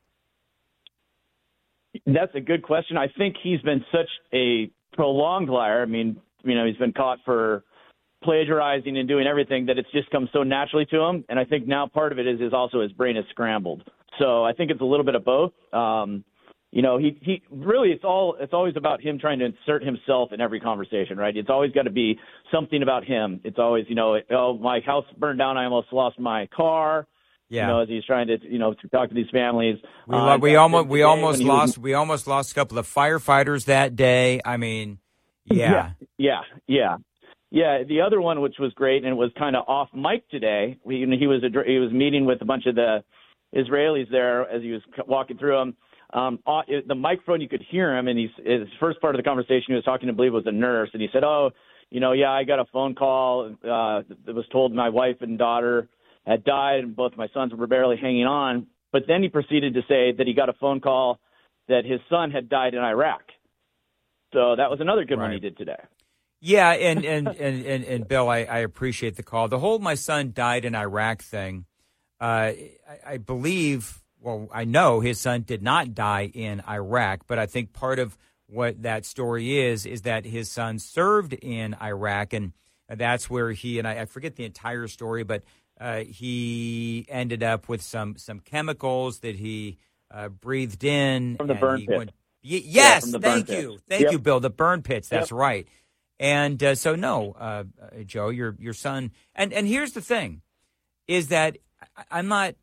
That's 2.05 2.33
a 2.35 2.41
good 2.41 2.63
question. 2.63 2.97
I 2.97 3.07
think 3.17 3.35
he's 3.41 3.61
been 3.61 3.85
such 3.91 4.09
a 4.33 4.71
prolonged 4.93 5.49
liar. 5.49 5.81
I 5.81 5.85
mean, 5.85 6.19
you 6.43 6.55
know, 6.55 6.65
he's 6.65 6.77
been 6.77 6.93
caught 6.93 7.19
for 7.23 7.63
plagiarizing 8.23 8.97
and 8.97 9.07
doing 9.07 9.27
everything 9.27 9.67
that 9.67 9.77
it's 9.77 9.91
just 9.91 10.09
come 10.09 10.29
so 10.33 10.43
naturally 10.43 10.85
to 10.87 10.99
him. 10.99 11.25
And 11.29 11.37
I 11.39 11.45
think 11.45 11.67
now 11.67 11.87
part 11.87 12.11
of 12.11 12.19
it 12.19 12.27
is 12.27 12.39
is 12.41 12.53
also 12.53 12.81
his 12.81 12.91
brain 12.91 13.17
is 13.17 13.25
scrambled. 13.29 13.83
So 14.19 14.43
I 14.43 14.53
think 14.53 14.71
it's 14.71 14.81
a 14.81 14.85
little 14.85 15.05
bit 15.05 15.15
of 15.15 15.25
both. 15.25 15.53
Um, 15.73 16.23
you 16.71 16.81
know, 16.81 16.97
he 16.97 17.17
he 17.21 17.41
really 17.51 17.89
it's 17.89 18.03
all 18.03 18.35
it's 18.39 18.53
always 18.53 18.75
about 18.75 19.01
him 19.01 19.19
trying 19.19 19.39
to 19.39 19.45
insert 19.45 19.83
himself 19.83 20.31
in 20.33 20.41
every 20.41 20.59
conversation, 20.59 21.17
right? 21.17 21.35
It's 21.35 21.49
always 21.49 21.71
got 21.71 21.83
to 21.83 21.91
be 21.91 22.17
something 22.51 22.81
about 22.81 23.03
him. 23.05 23.41
It's 23.43 23.59
always, 23.59 23.85
you 23.89 23.95
know, 23.95 24.17
oh 24.31 24.57
my 24.57 24.79
house 24.79 25.05
burned 25.17 25.39
down, 25.39 25.57
I 25.57 25.65
almost 25.65 25.93
lost 25.93 26.19
my 26.19 26.47
car. 26.47 27.05
Yeah. 27.49 27.61
You 27.61 27.67
know, 27.67 27.79
as 27.81 27.89
he's 27.89 28.05
trying 28.05 28.27
to, 28.27 28.37
you 28.41 28.57
know, 28.57 28.73
to 28.73 28.87
talk 28.87 29.09
to 29.09 29.15
these 29.15 29.29
families. 29.31 29.77
We, 30.07 30.17
Uh, 30.17 30.37
we 30.37 30.55
almost 30.55 30.87
we 30.87 31.03
almost 31.03 31.39
he 31.39 31.45
was- 31.45 31.55
lost 31.55 31.77
we 31.77 31.93
almost 31.93 32.25
lost 32.25 32.51
a 32.51 32.55
couple 32.55 32.79
of 32.79 32.87
firefighters 32.87 33.65
that 33.65 33.95
day. 33.95 34.39
I 34.43 34.57
mean, 34.57 34.97
yeah, 35.45 35.71
Yeah, 35.71 35.91
yeah, 36.17 36.41
yeah. 36.65 36.95
Yeah, 37.53 37.83
the 37.87 38.01
other 38.01 38.19
one, 38.19 38.41
which 38.41 38.55
was 38.57 38.73
great, 38.73 39.03
and 39.03 39.11
it 39.11 39.15
was 39.15 39.29
kind 39.37 39.55
of 39.55 39.65
off 39.67 39.87
mic 39.93 40.27
today. 40.29 40.79
We, 40.83 40.95
you 40.95 41.05
know, 41.05 41.15
he 41.15 41.27
was 41.27 41.43
he 41.67 41.77
was 41.77 41.91
meeting 41.91 42.25
with 42.25 42.41
a 42.41 42.45
bunch 42.45 42.65
of 42.65 42.73
the 42.73 43.03
Israelis 43.55 44.09
there 44.09 44.49
as 44.49 44.63
he 44.63 44.71
was 44.71 44.81
walking 45.07 45.37
through 45.37 45.57
them. 45.57 45.77
Um, 46.13 46.39
the 46.87 46.95
microphone, 46.95 47.41
you 47.41 47.47
could 47.47 47.63
hear 47.69 47.95
him, 47.95 48.07
and 48.07 48.17
he's 48.17 48.31
his 48.43 48.67
first 48.79 48.99
part 49.01 49.13
of 49.13 49.19
the 49.19 49.23
conversation. 49.23 49.65
He 49.67 49.75
was 49.75 49.83
talking 49.83 50.07
to, 50.07 50.13
I 50.13 50.15
believe, 50.15 50.33
was 50.33 50.47
a 50.47 50.51
nurse, 50.51 50.89
and 50.93 51.01
he 51.01 51.09
said, 51.13 51.23
"Oh, 51.23 51.51
you 51.91 51.99
know, 51.99 52.13
yeah, 52.13 52.31
I 52.31 52.43
got 52.43 52.57
a 52.57 52.65
phone 52.73 52.95
call 52.95 53.51
uh, 53.51 54.01
that 54.25 54.33
was 54.33 54.45
told 54.51 54.73
my 54.73 54.89
wife 54.89 55.17
and 55.21 55.37
daughter 55.37 55.89
had 56.25 56.43
died, 56.43 56.79
and 56.79 56.95
both 56.95 57.15
my 57.15 57.27
sons 57.35 57.53
were 57.53 57.67
barely 57.67 57.97
hanging 57.97 58.25
on." 58.25 58.65
But 58.91 59.03
then 59.07 59.21
he 59.21 59.29
proceeded 59.29 59.75
to 59.75 59.81
say 59.81 60.11
that 60.11 60.25
he 60.25 60.33
got 60.33 60.49
a 60.49 60.53
phone 60.53 60.79
call 60.79 61.19
that 61.67 61.85
his 61.85 61.99
son 62.09 62.31
had 62.31 62.49
died 62.49 62.73
in 62.73 62.79
Iraq. 62.79 63.21
So 64.33 64.55
that 64.55 64.71
was 64.71 64.79
another 64.81 65.05
good 65.05 65.19
one 65.19 65.33
he 65.33 65.39
did 65.39 65.55
today. 65.55 65.83
Yeah. 66.45 66.71
And 66.71 67.05
and 67.05 67.27
and 67.29 67.65
and, 67.65 67.83
and 67.85 68.07
Bill, 68.07 68.27
I, 68.29 68.39
I 68.39 68.59
appreciate 68.59 69.15
the 69.15 69.23
call. 69.23 69.47
The 69.47 69.59
whole 69.59 69.79
my 69.79 69.95
son 69.95 70.31
died 70.33 70.65
in 70.65 70.75
Iraq 70.75 71.21
thing. 71.21 71.65
Uh, 72.21 72.51
I, 72.53 72.99
I 73.13 73.17
believe. 73.17 74.01
Well, 74.19 74.47
I 74.53 74.63
know 74.65 74.99
his 75.01 75.19
son 75.19 75.41
did 75.41 75.61
not 75.61 75.93
die 75.93 76.31
in 76.33 76.61
Iraq, 76.69 77.21
but 77.27 77.39
I 77.39 77.45
think 77.45 77.73
part 77.73 77.99
of 77.99 78.17
what 78.47 78.81
that 78.83 79.05
story 79.05 79.59
is 79.59 79.85
is 79.85 80.03
that 80.03 80.25
his 80.25 80.49
son 80.49 80.79
served 80.79 81.33
in 81.33 81.75
Iraq, 81.81 82.31
and 82.33 82.53
that's 82.87 83.29
where 83.29 83.51
he 83.51 83.79
and 83.79 83.87
I, 83.87 84.01
I 84.01 84.05
forget 84.05 84.35
the 84.37 84.45
entire 84.45 84.87
story, 84.87 85.23
but 85.23 85.43
uh, 85.81 86.01
he 86.05 87.05
ended 87.09 87.43
up 87.43 87.67
with 87.67 87.81
some 87.81 88.15
some 88.17 88.39
chemicals 88.39 89.19
that 89.19 89.35
he 89.35 89.77
uh, 90.09 90.29
breathed 90.29 90.83
in 90.85 91.35
From 91.37 91.47
the 91.47 91.55
burn 91.55 91.79
pit. 91.85 91.97
went- 91.97 92.11
Y- 92.45 92.61
yes, 92.65 93.09
thank 93.09 93.49
you, 93.49 93.79
thank 93.89 94.03
Yep. 94.03 94.11
you, 94.11 94.19
Bill. 94.19 94.39
The 94.41 94.49
burn 94.49 94.81
pits. 94.83 95.07
That's 95.09 95.31
Yep. 95.31 95.37
right. 95.39 95.67
And 96.19 96.61
uh, 96.63 96.75
so, 96.75 96.95
no, 96.95 97.35
uh, 97.39 97.63
Joe, 98.05 98.29
your 98.29 98.55
your 98.59 98.73
son. 98.73 99.11
And 99.35 99.51
and 99.51 99.67
here's 99.67 99.93
the 99.93 100.01
thing, 100.01 100.41
is 101.07 101.29
that 101.29 101.57
I'm 102.11 102.27
not. 102.27 102.55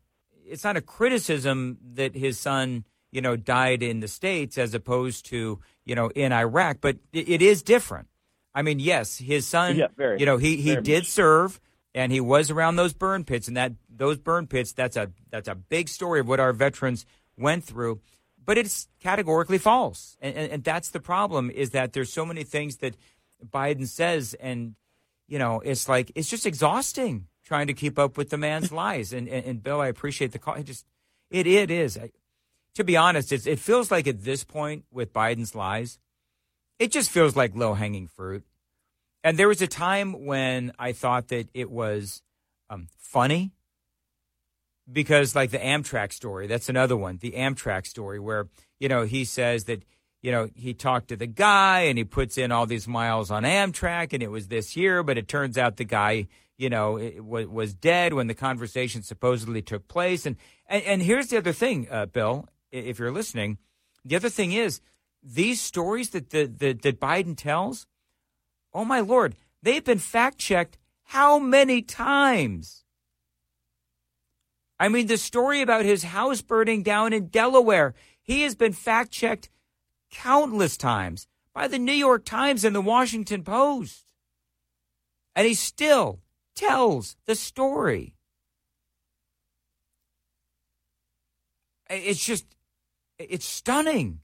It's 0.45 0.63
not 0.63 0.77
a 0.77 0.81
criticism 0.81 1.77
that 1.93 2.15
his 2.15 2.39
son, 2.39 2.85
you 3.11 3.21
know, 3.21 3.35
died 3.35 3.83
in 3.83 3.99
the 3.99 4.07
states 4.07 4.57
as 4.57 4.73
opposed 4.73 5.25
to 5.27 5.59
you 5.85 5.95
know 5.95 6.09
in 6.09 6.31
Iraq, 6.31 6.77
but 6.81 6.97
it, 7.13 7.29
it 7.29 7.41
is 7.41 7.61
different. 7.61 8.07
I 8.53 8.61
mean, 8.61 8.79
yes, 8.79 9.17
his 9.17 9.45
son. 9.47 9.75
Yeah, 9.75 9.87
very. 9.95 10.19
You 10.19 10.25
know, 10.25 10.37
he 10.37 10.57
he 10.57 10.75
did 10.77 11.03
much. 11.03 11.07
serve, 11.07 11.59
and 11.93 12.11
he 12.11 12.21
was 12.21 12.49
around 12.49 12.77
those 12.77 12.93
burn 12.93 13.25
pits, 13.25 13.47
and 13.47 13.57
that 13.57 13.73
those 13.89 14.17
burn 14.17 14.47
pits. 14.47 14.71
That's 14.73 14.95
a 14.95 15.11
that's 15.29 15.47
a 15.47 15.55
big 15.55 15.89
story 15.89 16.21
of 16.21 16.27
what 16.27 16.39
our 16.39 16.53
veterans 16.53 17.05
went 17.37 17.63
through 17.63 18.01
but 18.45 18.57
it's 18.57 18.87
categorically 18.99 19.57
false. 19.57 20.17
And, 20.21 20.35
and, 20.35 20.51
and 20.51 20.63
that's 20.63 20.89
the 20.89 20.99
problem 20.99 21.49
is 21.49 21.71
that 21.71 21.93
there's 21.93 22.11
so 22.11 22.25
many 22.25 22.43
things 22.43 22.77
that 22.77 22.95
Biden 23.49 23.87
says, 23.87 24.33
and, 24.35 24.75
you 25.27 25.39
know, 25.39 25.61
it's 25.61 25.87
like, 25.89 26.11
it's 26.15 26.29
just 26.29 26.45
exhausting 26.45 27.27
trying 27.43 27.67
to 27.67 27.73
keep 27.73 27.99
up 27.99 28.17
with 28.17 28.29
the 28.29 28.37
man's 28.37 28.71
lies. 28.83 29.13
And, 29.13 29.27
and, 29.27 29.45
and 29.45 29.63
Bill, 29.63 29.81
I 29.81 29.87
appreciate 29.87 30.31
the 30.31 30.39
call. 30.39 30.55
It 30.55 30.65
just, 30.65 30.85
it, 31.29 31.47
it 31.47 31.71
is. 31.71 31.97
I, 31.97 32.11
to 32.75 32.83
be 32.83 32.95
honest, 32.95 33.31
it's, 33.31 33.47
it 33.47 33.59
feels 33.59 33.91
like 33.91 34.07
at 34.07 34.23
this 34.23 34.43
point 34.43 34.85
with 34.91 35.13
Biden's 35.13 35.55
lies, 35.55 35.99
it 36.79 36.91
just 36.91 37.09
feels 37.09 37.35
like 37.35 37.55
low 37.55 37.73
hanging 37.73 38.07
fruit. 38.07 38.43
And 39.23 39.37
there 39.37 39.47
was 39.47 39.61
a 39.61 39.67
time 39.67 40.25
when 40.25 40.71
I 40.79 40.93
thought 40.93 41.27
that 41.27 41.49
it 41.53 41.69
was 41.69 42.23
um, 42.69 42.87
funny 42.97 43.51
because 44.91 45.35
like 45.35 45.51
the 45.51 45.59
Amtrak 45.59 46.11
story, 46.11 46.47
that's 46.47 46.69
another 46.69 46.97
one. 46.97 47.17
The 47.17 47.31
Amtrak 47.31 47.85
story 47.85 48.19
where, 48.19 48.47
you 48.79 48.89
know, 48.89 49.03
he 49.03 49.25
says 49.25 49.65
that, 49.65 49.83
you 50.21 50.31
know, 50.31 50.49
he 50.55 50.73
talked 50.73 51.07
to 51.09 51.15
the 51.15 51.27
guy 51.27 51.81
and 51.81 51.97
he 51.97 52.03
puts 52.03 52.37
in 52.37 52.51
all 52.51 52.65
these 52.65 52.87
miles 52.87 53.31
on 53.31 53.43
Amtrak 53.43 54.13
and 54.13 54.21
it 54.21 54.29
was 54.29 54.47
this 54.47 54.77
year, 54.77 55.03
but 55.03 55.17
it 55.17 55.27
turns 55.27 55.57
out 55.57 55.77
the 55.77 55.83
guy, 55.83 56.27
you 56.57 56.69
know, 56.69 56.99
was, 57.19 57.47
was 57.47 57.73
dead 57.73 58.13
when 58.13 58.27
the 58.27 58.35
conversation 58.35 59.01
supposedly 59.01 59.61
took 59.61 59.87
place. 59.87 60.25
And, 60.25 60.37
and, 60.67 60.83
and 60.83 61.01
here's 61.01 61.27
the 61.27 61.37
other 61.37 61.53
thing, 61.53 61.87
uh, 61.89 62.05
Bill, 62.05 62.47
if 62.71 62.99
you're 62.99 63.11
listening, 63.11 63.57
the 64.05 64.15
other 64.15 64.29
thing 64.29 64.51
is 64.51 64.79
these 65.23 65.59
stories 65.59 66.11
that, 66.11 66.29
the, 66.29 66.45
that, 66.45 66.83
that 66.83 66.99
Biden 66.99 67.35
tells, 67.35 67.87
oh 68.73 68.85
my 68.85 68.99
Lord, 68.99 69.35
they've 69.63 69.83
been 69.83 69.99
fact 69.99 70.37
checked 70.37 70.77
how 71.03 71.39
many 71.39 71.81
times? 71.81 72.85
I 74.79 74.87
mean, 74.87 75.07
the 75.07 75.17
story 75.17 75.61
about 75.61 75.83
his 75.83 76.03
house 76.03 76.41
burning 76.41 76.83
down 76.83 77.11
in 77.11 77.27
Delaware, 77.27 77.93
he 78.21 78.43
has 78.43 78.55
been 78.55 78.73
fact 78.73 79.11
checked 79.11 79.49
countless 80.11 80.77
times 80.77 81.27
by 81.53 81.67
the 81.67 81.79
New 81.79 81.91
York 81.91 82.25
Times 82.25 82.63
and 82.63 82.75
the 82.75 82.81
Washington 82.81 83.43
Post. 83.43 84.05
And 85.35 85.47
he 85.47 85.53
still 85.53 86.19
tells 86.55 87.15
the 87.25 87.35
story. 87.35 88.15
It's 91.89 92.23
just, 92.23 92.45
it's 93.17 93.45
stunning. 93.45 94.19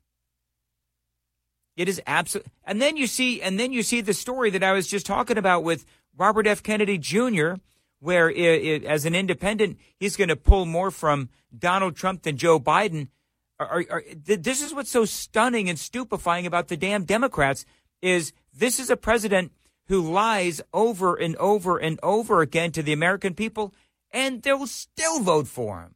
It 1.76 1.88
is 1.88 2.02
absolute. 2.08 2.48
And 2.64 2.82
then 2.82 2.98
you 2.98 3.08
see, 3.08 3.42
and 3.42 3.60
then 3.60 3.72
you 3.72 3.84
see 3.84 4.02
the 4.02 4.14
story 4.14 4.50
that 4.50 4.64
I 4.64 4.74
was 4.74 4.88
just 4.88 5.06
talking 5.06 5.38
about 5.38 5.64
with 5.64 5.86
Robert 6.18 6.48
F. 6.48 6.64
Kennedy 6.64 6.98
Jr., 6.98 7.54
where 8.00 8.30
it, 8.30 8.38
it, 8.38 8.84
as 8.84 9.06
an 9.06 9.16
independent, 9.16 9.78
he's 9.98 10.16
going 10.16 10.30
to 10.30 10.36
pull 10.36 10.66
more 10.66 10.92
from 10.92 11.30
Donald 11.58 11.96
Trump 11.96 12.24
than 12.24 12.38
Joe 12.38 12.60
Biden. 12.60 13.10
Are, 13.60 13.84
are, 13.90 14.04
this 14.14 14.62
is 14.62 14.74
what's 14.74 14.92
so 14.92 15.06
stunning 15.06 15.68
and 15.68 15.80
stupefying 15.80 16.46
about 16.46 16.68
the 16.68 16.78
damn 16.78 17.06
Democrats 17.06 17.66
is 18.02 18.32
this 18.54 18.80
is 18.80 18.90
a 18.90 18.98
president 18.98 19.52
who 19.88 20.02
lies 20.02 20.62
over 20.74 21.16
and 21.16 21.36
over 21.38 21.78
and 21.78 22.00
over 22.04 22.42
again 22.42 22.72
to 22.74 22.84
the 22.84 22.94
American 22.94 23.34
people, 23.34 23.74
and 24.12 24.44
they'll 24.44 24.68
still 24.68 25.22
vote 25.22 25.48
for 25.48 25.82
him. 25.82 25.96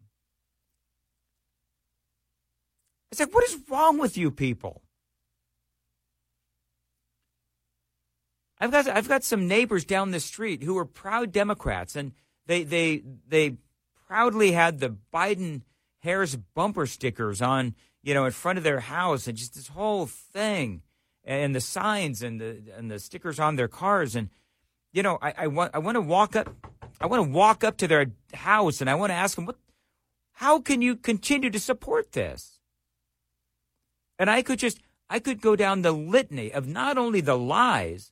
It's 3.12 3.20
like, 3.20 3.34
what 3.34 3.44
is 3.44 3.58
wrong 3.70 4.00
with 4.00 4.18
you 4.18 4.32
people? 4.32 4.82
I've 8.60 8.72
got 8.72 8.88
I've 8.88 9.10
got 9.10 9.24
some 9.24 9.48
neighbors 9.48 9.86
down 9.86 10.12
the 10.12 10.20
street 10.20 10.64
who 10.64 10.78
are 10.78 10.86
proud 10.86 11.32
Democrats, 11.32 11.96
and 11.96 12.14
they 12.46 12.64
they 12.64 13.04
they 13.28 13.58
proudly 14.08 14.52
had 14.52 14.80
the 14.80 14.96
Biden 15.14 15.62
Harris 16.02 16.36
bumper 16.36 16.86
stickers 16.86 17.42
on, 17.42 17.76
you 18.04 18.14
know, 18.14 18.26
in 18.26 18.32
front 18.32 18.58
of 18.58 18.64
their 18.64 18.80
house, 18.80 19.28
and 19.28 19.38
just 19.38 19.56
this 19.56 19.70
whole 19.70 20.06
thing, 20.06 20.82
and 21.24 21.56
the 21.56 21.62
signs 21.62 22.22
and 22.22 22.42
the 22.42 22.62
and 22.76 22.92
the 22.92 23.00
stickers 23.00 23.40
on 23.40 23.56
their 23.56 23.68
cars, 23.68 24.16
and 24.16 24.30
you 24.94 25.04
know, 25.04 25.18
I, 25.22 25.34
I 25.38 25.48
want 25.48 25.74
I 25.74 25.80
want 25.80 25.96
to 25.96 26.02
walk 26.02 26.36
up, 26.36 26.50
I 27.00 27.06
want 27.06 27.24
to 27.24 27.30
walk 27.30 27.64
up 27.64 27.78
to 27.78 27.88
their 27.88 28.08
house, 28.34 28.82
and 28.82 28.90
I 28.90 28.96
want 28.96 29.12
to 29.12 29.16
ask 29.16 29.36
them, 29.36 29.46
what, 29.46 29.58
how 30.34 30.60
can 30.60 30.82
you 30.82 30.96
continue 30.96 31.50
to 31.50 31.60
support 31.60 32.14
this? 32.14 32.60
And 34.18 34.30
I 34.30 34.42
could 34.42 34.60
just 34.60 34.80
I 35.10 35.20
could 35.20 35.42
go 35.42 35.56
down 35.56 35.82
the 35.82 35.92
litany 35.92 36.52
of 36.52 36.68
not 36.68 36.98
only 36.98 37.22
the 37.22 37.38
lies 37.38 38.12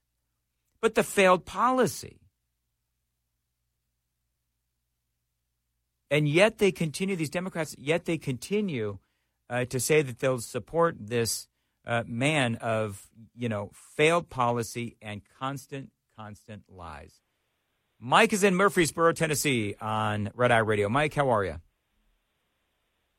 but 0.81 0.95
the 0.95 1.03
failed 1.03 1.45
policy. 1.45 2.18
And 6.11 6.27
yet 6.27 6.57
they 6.57 6.71
continue, 6.71 7.15
these 7.15 7.29
Democrats, 7.29 7.75
yet 7.77 8.05
they 8.05 8.17
continue 8.17 8.97
uh, 9.49 9.65
to 9.65 9.79
say 9.79 10.01
that 10.01 10.19
they'll 10.19 10.39
support 10.39 10.95
this 10.99 11.47
uh, 11.85 12.03
man 12.07 12.55
of, 12.55 13.07
you 13.35 13.49
know, 13.49 13.71
failed 13.73 14.29
policy 14.29 14.97
and 15.01 15.21
constant, 15.39 15.91
constant 16.17 16.63
lies. 16.67 17.21
Mike 17.99 18.33
is 18.33 18.43
in 18.43 18.55
Murfreesboro, 18.55 19.13
Tennessee 19.13 19.75
on 19.81 20.31
Red 20.33 20.51
Eye 20.51 20.59
Radio. 20.59 20.89
Mike, 20.89 21.13
how 21.13 21.29
are 21.29 21.43
you? 21.43 21.55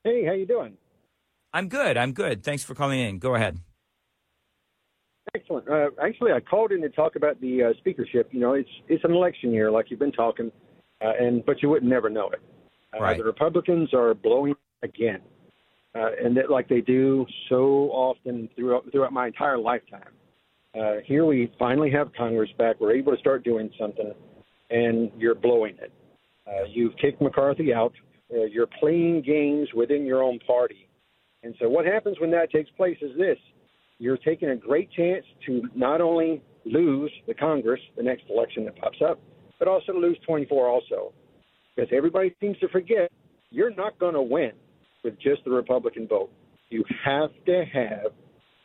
Hey, 0.05 0.25
how 0.25 0.33
you 0.33 0.47
doing? 0.47 0.77
I'm 1.53 1.69
good. 1.69 1.97
I'm 1.97 2.13
good. 2.13 2.43
Thanks 2.43 2.65
for 2.65 2.75
calling 2.75 3.01
in. 3.01 3.19
Go 3.19 3.35
ahead. 3.35 3.59
Excellent. 5.35 5.69
Uh, 5.69 5.91
actually, 6.03 6.33
I 6.33 6.41
called 6.41 6.73
in 6.73 6.81
to 6.81 6.89
talk 6.89 7.17
about 7.17 7.41
the 7.41 7.65
uh, 7.65 7.73
speakership. 7.79 8.31
You 8.33 8.41
know, 8.41 8.55
it's 8.55 8.71
it's 8.89 9.05
an 9.05 9.13
election 9.13 9.53
year, 9.53 9.71
like 9.71 9.91
you've 9.91 10.01
been 10.01 10.13
talking, 10.13 10.51
uh, 11.05 11.13
and 11.21 11.45
but 11.45 11.63
you 11.63 11.69
would 11.69 11.85
never 11.85 12.09
know 12.09 12.31
it. 12.31 12.41
Uh, 12.95 13.03
right. 13.03 13.19
The 13.19 13.25
Republicans 13.25 13.93
are 13.95 14.15
blowing 14.15 14.55
again, 14.83 15.21
uh, 15.95 16.11
and 16.23 16.37
that 16.37 16.51
like 16.51 16.69
they 16.69 16.81
do 16.81 17.27
so 17.49 17.91
often 17.93 18.49
throughout 18.57 18.91
throughout 18.91 19.13
my 19.13 19.27
entire 19.27 19.59
lifetime. 19.59 20.13
Uh, 20.79 20.97
here 21.05 21.25
we 21.25 21.53
finally 21.59 21.91
have 21.91 22.13
Congress 22.17 22.51
back. 22.57 22.81
We're 22.81 22.95
able 22.95 23.13
to 23.13 23.19
start 23.19 23.45
doing 23.45 23.71
something, 23.79 24.13
and 24.71 25.11
you're 25.19 25.35
blowing 25.35 25.77
it. 25.81 25.93
Uh, 26.47 26.65
you've 26.69 26.97
kicked 26.97 27.21
McCarthy 27.21 27.73
out. 27.75 27.93
Uh, 28.33 28.45
you're 28.45 28.69
playing 28.79 29.23
games 29.23 29.69
within 29.75 30.05
your 30.05 30.23
own 30.23 30.39
party. 30.41 30.89
And 31.43 31.55
so, 31.59 31.69
what 31.69 31.87
happens 31.87 32.21
when 32.21 32.31
that 32.33 32.51
takes 32.51 32.71
place 32.71 32.99
is 33.01 33.17
this 33.17 33.39
you're 33.99 34.17
taking 34.17 34.51
a 34.51 34.57
great 34.57 34.91
chance 34.93 35.25
to 35.47 35.69
not 35.75 36.01
only 36.01 36.43
lose 36.65 37.13
the 37.27 37.35
Congress, 37.35 37.81
the 37.97 38.03
next 38.03 38.25
election 38.31 38.65
that 38.65 38.77
pops 38.77 38.99
up, 39.07 39.21
but 39.59 39.69
also 39.69 39.93
to 39.93 39.99
lose 39.99 40.19
24 40.27 40.69
also. 40.69 41.13
Because 41.81 41.97
everybody 41.97 42.35
seems 42.41 42.59
to 42.59 42.69
forget 42.69 43.11
you're 43.51 43.75
not 43.75 43.99
going 43.99 44.13
to 44.13 44.21
win 44.21 44.53
with 45.03 45.19
just 45.19 45.43
the 45.45 45.51
Republican 45.51 46.07
vote. 46.07 46.31
You 46.69 46.85
have 47.03 47.31
to 47.47 47.65
have 47.73 48.13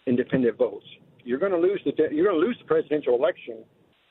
independent 0.05 0.57
votes. 0.57 0.85
You're 1.23 1.39
going 1.39 1.53
to 1.53 1.57
lose 1.57 1.81
the 1.85 1.93
you're 2.11 2.25
going 2.25 2.41
to 2.41 2.45
lose 2.45 2.57
the 2.59 2.65
presidential 2.65 3.15
election 3.15 3.63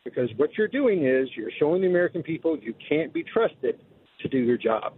because 0.07 0.31
what 0.39 0.57
you're 0.57 0.69
doing 0.69 1.05
is 1.05 1.29
you're 1.37 1.51
showing 1.59 1.83
the 1.83 1.87
American 1.87 2.23
people 2.23 2.59
you 2.59 2.73
can't 2.89 3.13
be 3.13 3.23
trusted 3.23 3.79
to 4.21 4.29
do 4.29 4.39
your 4.39 4.57
job. 4.57 4.95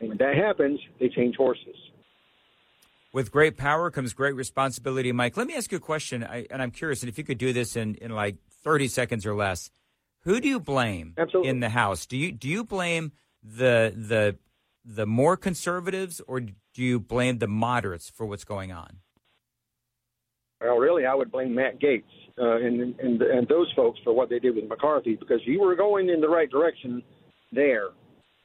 And 0.00 0.08
when 0.08 0.18
that 0.18 0.34
happens, 0.34 0.80
they 0.98 1.10
change 1.10 1.36
horses. 1.36 1.76
With 3.12 3.30
great 3.30 3.58
power 3.58 3.90
comes 3.90 4.14
great 4.14 4.34
responsibility, 4.34 5.12
Mike. 5.12 5.36
Let 5.36 5.46
me 5.46 5.54
ask 5.54 5.70
you 5.70 5.76
a 5.76 5.80
question, 5.80 6.24
I, 6.24 6.46
and 6.50 6.62
I'm 6.62 6.70
curious, 6.70 7.02
and 7.02 7.10
if 7.10 7.18
you 7.18 7.24
could 7.24 7.36
do 7.36 7.52
this 7.52 7.76
in, 7.76 7.96
in 7.96 8.12
like 8.12 8.36
30 8.64 8.88
seconds 8.88 9.26
or 9.26 9.34
less, 9.34 9.70
who 10.22 10.40
do 10.40 10.48
you 10.48 10.58
blame 10.58 11.12
Absolutely. 11.18 11.50
in 11.50 11.60
the 11.60 11.68
House? 11.68 12.06
Do 12.06 12.16
you 12.16 12.32
do 12.32 12.48
you 12.48 12.64
blame 12.64 13.12
the 13.42 13.92
the 13.96 14.36
the 14.84 15.06
more 15.06 15.36
conservatives, 15.36 16.20
or 16.26 16.40
do 16.40 16.52
you 16.76 16.98
blame 17.00 17.38
the 17.38 17.46
moderates 17.48 18.08
for 18.10 18.26
what's 18.26 18.44
going 18.44 18.72
on? 18.72 18.98
Well, 20.60 20.76
really, 20.76 21.06
I 21.06 21.14
would 21.14 21.30
blame 21.32 21.54
Matt 21.54 21.80
Gaetz 21.80 22.04
uh, 22.38 22.56
and, 22.56 22.80
and 23.00 23.20
and 23.22 23.48
those 23.48 23.72
folks 23.74 23.98
for 24.04 24.12
what 24.12 24.28
they 24.30 24.38
did 24.38 24.54
with 24.54 24.68
McCarthy 24.68 25.16
because 25.16 25.40
you 25.44 25.60
were 25.60 25.74
going 25.74 26.08
in 26.08 26.20
the 26.20 26.28
right 26.28 26.50
direction 26.50 27.02
there. 27.52 27.88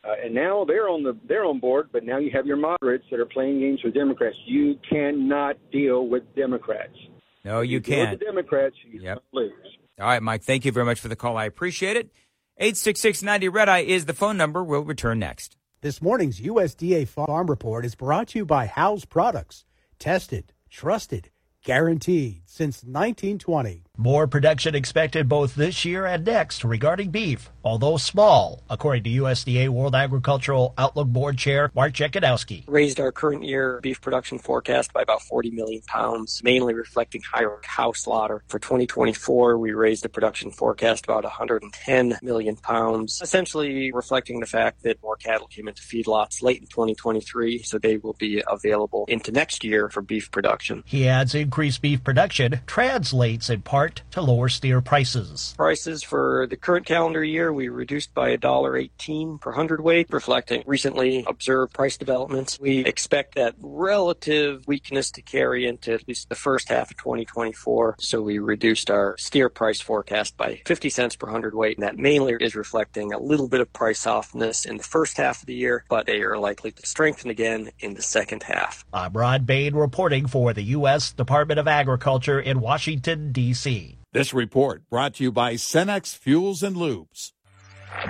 Uh, 0.03 0.13
and 0.23 0.33
now 0.33 0.63
they're 0.65 0.87
on 0.89 1.03
the 1.03 1.17
they're 1.27 1.45
on 1.45 1.59
board, 1.59 1.89
but 1.91 2.03
now 2.03 2.17
you 2.17 2.31
have 2.31 2.45
your 2.45 2.55
moderates 2.57 3.03
that 3.11 3.19
are 3.19 3.25
playing 3.25 3.59
games 3.59 3.79
with 3.83 3.93
Democrats. 3.93 4.35
You 4.45 4.79
cannot 4.89 5.57
deal 5.71 6.07
with 6.07 6.23
Democrats. 6.35 6.95
No, 7.43 7.61
you, 7.61 7.73
you 7.73 7.81
can't. 7.81 8.11
With 8.11 8.19
the 8.19 8.25
Democrats, 8.25 8.75
you 8.89 9.01
Yep. 9.01 9.23
lose. 9.31 9.51
All 9.99 10.05
right, 10.07 10.21
Mike. 10.21 10.43
Thank 10.43 10.65
you 10.65 10.71
very 10.71 10.85
much 10.85 10.99
for 10.99 11.07
the 11.07 11.15
call. 11.15 11.37
I 11.37 11.45
appreciate 11.45 11.97
it. 11.97 12.09
Eight 12.59 12.75
six 12.75 12.99
six 12.99 13.21
ninety 13.21 13.49
Red 13.49 13.69
Eye 13.69 13.81
is 13.83 14.05
the 14.07 14.15
phone 14.15 14.35
number. 14.35 14.63
We'll 14.63 14.81
return 14.81 15.19
next. 15.19 15.57
This 15.81 16.01
morning's 16.01 16.41
USDA 16.41 17.07
Farm 17.07 17.51
Report 17.51 17.85
is 17.85 17.93
brought 17.93 18.29
to 18.29 18.39
you 18.39 18.45
by 18.47 18.65
Howes 18.65 19.05
Products. 19.05 19.63
Tested, 19.99 20.53
trusted, 20.67 21.29
guaranteed 21.63 22.41
since 22.47 22.77
1920. 22.77 23.83
More 23.99 24.27
production 24.27 24.75
expected 24.75 25.27
both 25.27 25.55
this 25.55 25.83
year 25.83 26.05
and 26.05 26.23
next 26.23 26.63
regarding 26.63 27.09
beef, 27.09 27.49
although 27.63 27.97
small, 27.97 28.61
according 28.69 29.03
to 29.05 29.09
USDA 29.09 29.69
World 29.69 29.95
Agricultural 29.95 30.75
Outlook 30.77 31.07
Board 31.07 31.39
Chair 31.39 31.71
Mark 31.73 31.93
Jekanowski. 31.93 32.63
Raised 32.67 32.99
our 32.99 33.11
current 33.11 33.41
year 33.41 33.79
beef 33.81 33.99
production 33.99 34.37
forecast 34.37 34.93
by 34.93 35.01
about 35.01 35.23
40 35.23 35.49
million 35.49 35.81
pounds, 35.87 36.43
mainly 36.43 36.75
reflecting 36.75 37.23
higher 37.23 37.57
cow 37.63 37.91
slaughter. 37.91 38.43
For 38.49 38.59
2024, 38.59 39.57
we 39.57 39.71
raised 39.71 40.03
the 40.03 40.09
production 40.09 40.51
forecast 40.51 41.05
about 41.05 41.23
110 41.23 42.19
million 42.21 42.55
pounds, 42.55 43.19
essentially 43.19 43.91
reflecting 43.91 44.41
the 44.41 44.45
fact 44.45 44.83
that 44.83 45.01
more 45.01 45.15
cattle 45.15 45.47
came 45.47 45.67
into 45.67 45.81
feedlots 45.81 46.43
late 46.43 46.61
in 46.61 46.67
2023, 46.67 47.63
so 47.63 47.79
they 47.79 47.97
will 47.97 48.15
be 48.19 48.43
available 48.47 49.05
into 49.07 49.31
next 49.31 49.63
year 49.63 49.89
for 49.89 50.03
beef 50.03 50.29
production. 50.29 50.83
He 50.85 51.07
adds 51.07 51.33
increased 51.33 51.81
beef 51.81 52.03
production 52.03 52.59
translates 52.67 53.49
in 53.49 53.63
part 53.63 53.86
to 54.11 54.21
lower 54.21 54.49
steer 54.49 54.81
prices. 54.81 55.53
Prices 55.57 56.03
for 56.03 56.47
the 56.49 56.57
current 56.57 56.85
calendar 56.85 57.23
year 57.23 57.51
we 57.51 57.69
reduced 57.69 58.13
by 58.13 58.35
$1.18 58.37 59.39
per 59.39 59.51
hundredweight, 59.51 60.07
reflecting 60.11 60.63
recently 60.65 61.23
observed 61.27 61.73
price 61.73 61.97
developments. 61.97 62.59
We 62.59 62.79
expect 62.79 63.35
that 63.35 63.55
relative 63.61 64.67
weakness 64.67 65.11
to 65.11 65.21
carry 65.21 65.67
into 65.67 65.93
at 65.93 66.07
least 66.07 66.29
the 66.29 66.35
first 66.35 66.69
half 66.69 66.91
of 66.91 66.97
2024, 66.97 67.95
so 67.99 68.21
we 68.21 68.39
reduced 68.39 68.89
our 68.89 69.17
steer 69.17 69.49
price 69.49 69.81
forecast 69.81 70.37
by 70.37 70.61
50 70.65 70.89
cents 70.89 71.15
per 71.15 71.27
hundredweight, 71.29 71.77
and 71.77 71.83
that 71.83 71.97
mainly 71.97 72.33
is 72.39 72.55
reflecting 72.55 73.13
a 73.13 73.19
little 73.19 73.47
bit 73.47 73.61
of 73.61 73.71
price 73.73 73.99
softness 73.99 74.65
in 74.65 74.77
the 74.77 74.83
first 74.83 75.17
half 75.17 75.41
of 75.41 75.45
the 75.45 75.55
year, 75.55 75.83
but 75.89 76.05
they 76.05 76.21
are 76.21 76.37
likely 76.37 76.71
to 76.71 76.85
strengthen 76.85 77.29
again 77.29 77.69
in 77.79 77.93
the 77.93 78.01
second 78.01 78.43
half. 78.43 78.85
I'm 78.93 79.13
Rod 79.13 79.45
Bain 79.45 79.75
reporting 79.75 80.27
for 80.27 80.53
the 80.53 80.63
U.S. 80.63 81.11
Department 81.11 81.59
of 81.59 81.67
Agriculture 81.67 82.39
in 82.39 82.59
Washington, 82.59 83.31
D.C. 83.31 83.76
This 84.17 84.33
report 84.33 84.81
brought 84.89 85.13
to 85.13 85.23
you 85.23 85.31
by 85.31 85.53
Cenex 85.53 86.17
Fuels 86.17 86.63
and 86.63 86.75
Lubes. 86.75 87.33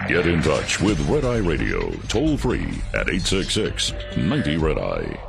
Get 0.07 0.25
in 0.25 0.41
touch 0.41 0.79
with 0.79 0.97
Red 1.09 1.25
Eye 1.25 1.39
Radio 1.39 1.91
toll 2.07 2.37
free 2.37 2.81
at 2.93 3.09
866 3.09 3.91
90 4.15 4.55
Red 4.55 4.77
Eye. 4.77 5.26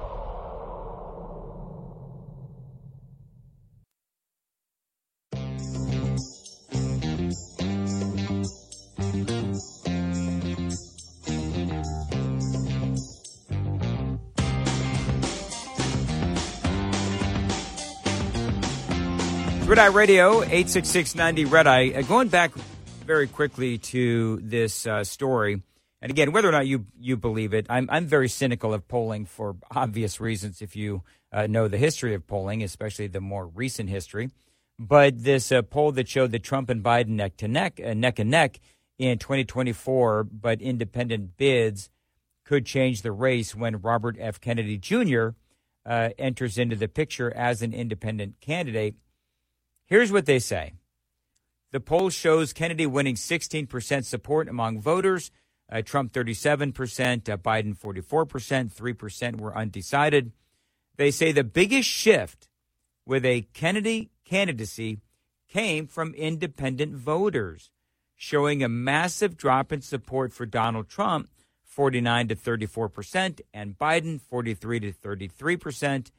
Red 19.69 19.79
Eye 19.79 19.87
Radio, 19.89 20.41
86690 20.41 21.45
Red 21.45 21.67
Eye. 21.67 21.91
Uh, 21.91 22.01
going 22.01 22.29
back 22.29 22.53
very 23.05 23.27
quickly 23.27 23.77
to 23.77 24.39
this 24.43 24.87
uh, 24.87 25.05
story, 25.05 25.63
and 26.01 26.11
again, 26.11 26.33
whether 26.33 26.49
or 26.49 26.53
not 26.53 26.67
you, 26.67 26.87
you 26.99 27.19
believe 27.19 27.53
it, 27.53 27.67
I'm, 27.69 27.87
I'm 27.91 28.07
very 28.07 28.31
cynical 28.31 28.73
of 28.73 28.89
polling 28.89 29.27
for 29.27 29.57
obvious 29.71 30.21
reasons 30.21 30.63
if 30.63 30.75
you 30.75 31.03
uh, 31.35 31.49
know 31.49 31.69
the 31.69 31.77
history 31.77 32.15
of 32.15 32.27
polling, 32.27 32.63
especially 32.63 33.09
the 33.09 33.21
more 33.21 33.47
recent 33.47 33.91
history. 33.91 34.31
But 34.79 35.23
this 35.23 35.53
uh, 35.53 35.61
poll 35.61 35.93
that 35.93 36.09
showed 36.09 36.33
that 36.33 36.43
Trump 36.43 36.71
and 36.71 36.83
Biden 36.83 37.09
neck 37.09 37.37
to 37.37 37.47
neck, 37.47 37.79
uh, 37.85 37.93
neck 37.93 38.19
and 38.19 38.31
neck 38.31 38.61
in 38.99 39.19
2024, 39.19 40.25
but 40.25 40.63
independent 40.63 41.37
bids 41.37 41.91
could 42.47 42.65
change 42.65 43.03
the 43.03 43.13
race 43.13 43.55
when 43.55 43.83
Robert 43.83 44.17
F. 44.19 44.41
Kennedy 44.41 44.79
Jr. 44.79 45.33
Uh, 45.85 46.09
enters 46.19 46.57
into 46.57 46.75
the 46.75 46.89
picture 46.89 47.31
as 47.37 47.61
an 47.61 47.75
independent 47.75 48.41
candidate. 48.41 48.95
Here's 49.89 50.13
what 50.13 50.27
they 50.27 50.39
say. 50.39 50.75
The 51.73 51.81
poll 51.81 52.11
shows 52.11 52.53
Kennedy 52.53 52.87
winning 52.87 53.15
16% 53.15 54.05
support 54.05 54.49
among 54.49 54.81
voters, 54.81 55.31
uh, 55.71 55.83
Trump 55.83 56.13
37%, 56.13 57.29
uh, 57.29 57.37
Biden 57.39 57.77
44%, 57.77 58.71
3% 58.71 59.41
were 59.41 59.57
undecided. 59.57 60.33
They 60.97 61.11
say 61.11 61.33
the 61.33 61.45
biggest 61.45 61.89
shift 61.89 62.49
with 63.07 63.25
a 63.25 63.49
Kennedy 63.55 64.11
candidacy 64.25 65.01
came 65.49 65.87
from 65.87 66.13
independent 66.15 66.95
voters, 66.95 67.71
showing 68.15 68.63
a 68.63 68.69
massive 68.69 69.37
drop 69.39 69.73
in 69.73 69.81
support 69.81 70.35
for 70.35 70.45
Donald 70.45 70.89
Trump, 70.89 71.31
49 71.65 72.29
to 72.29 72.37
34%, 72.37 73.41
and 73.55 73.79
Biden, 73.79 74.21
43 74.21 74.81
to 74.81 74.93
33%. 74.93 76.11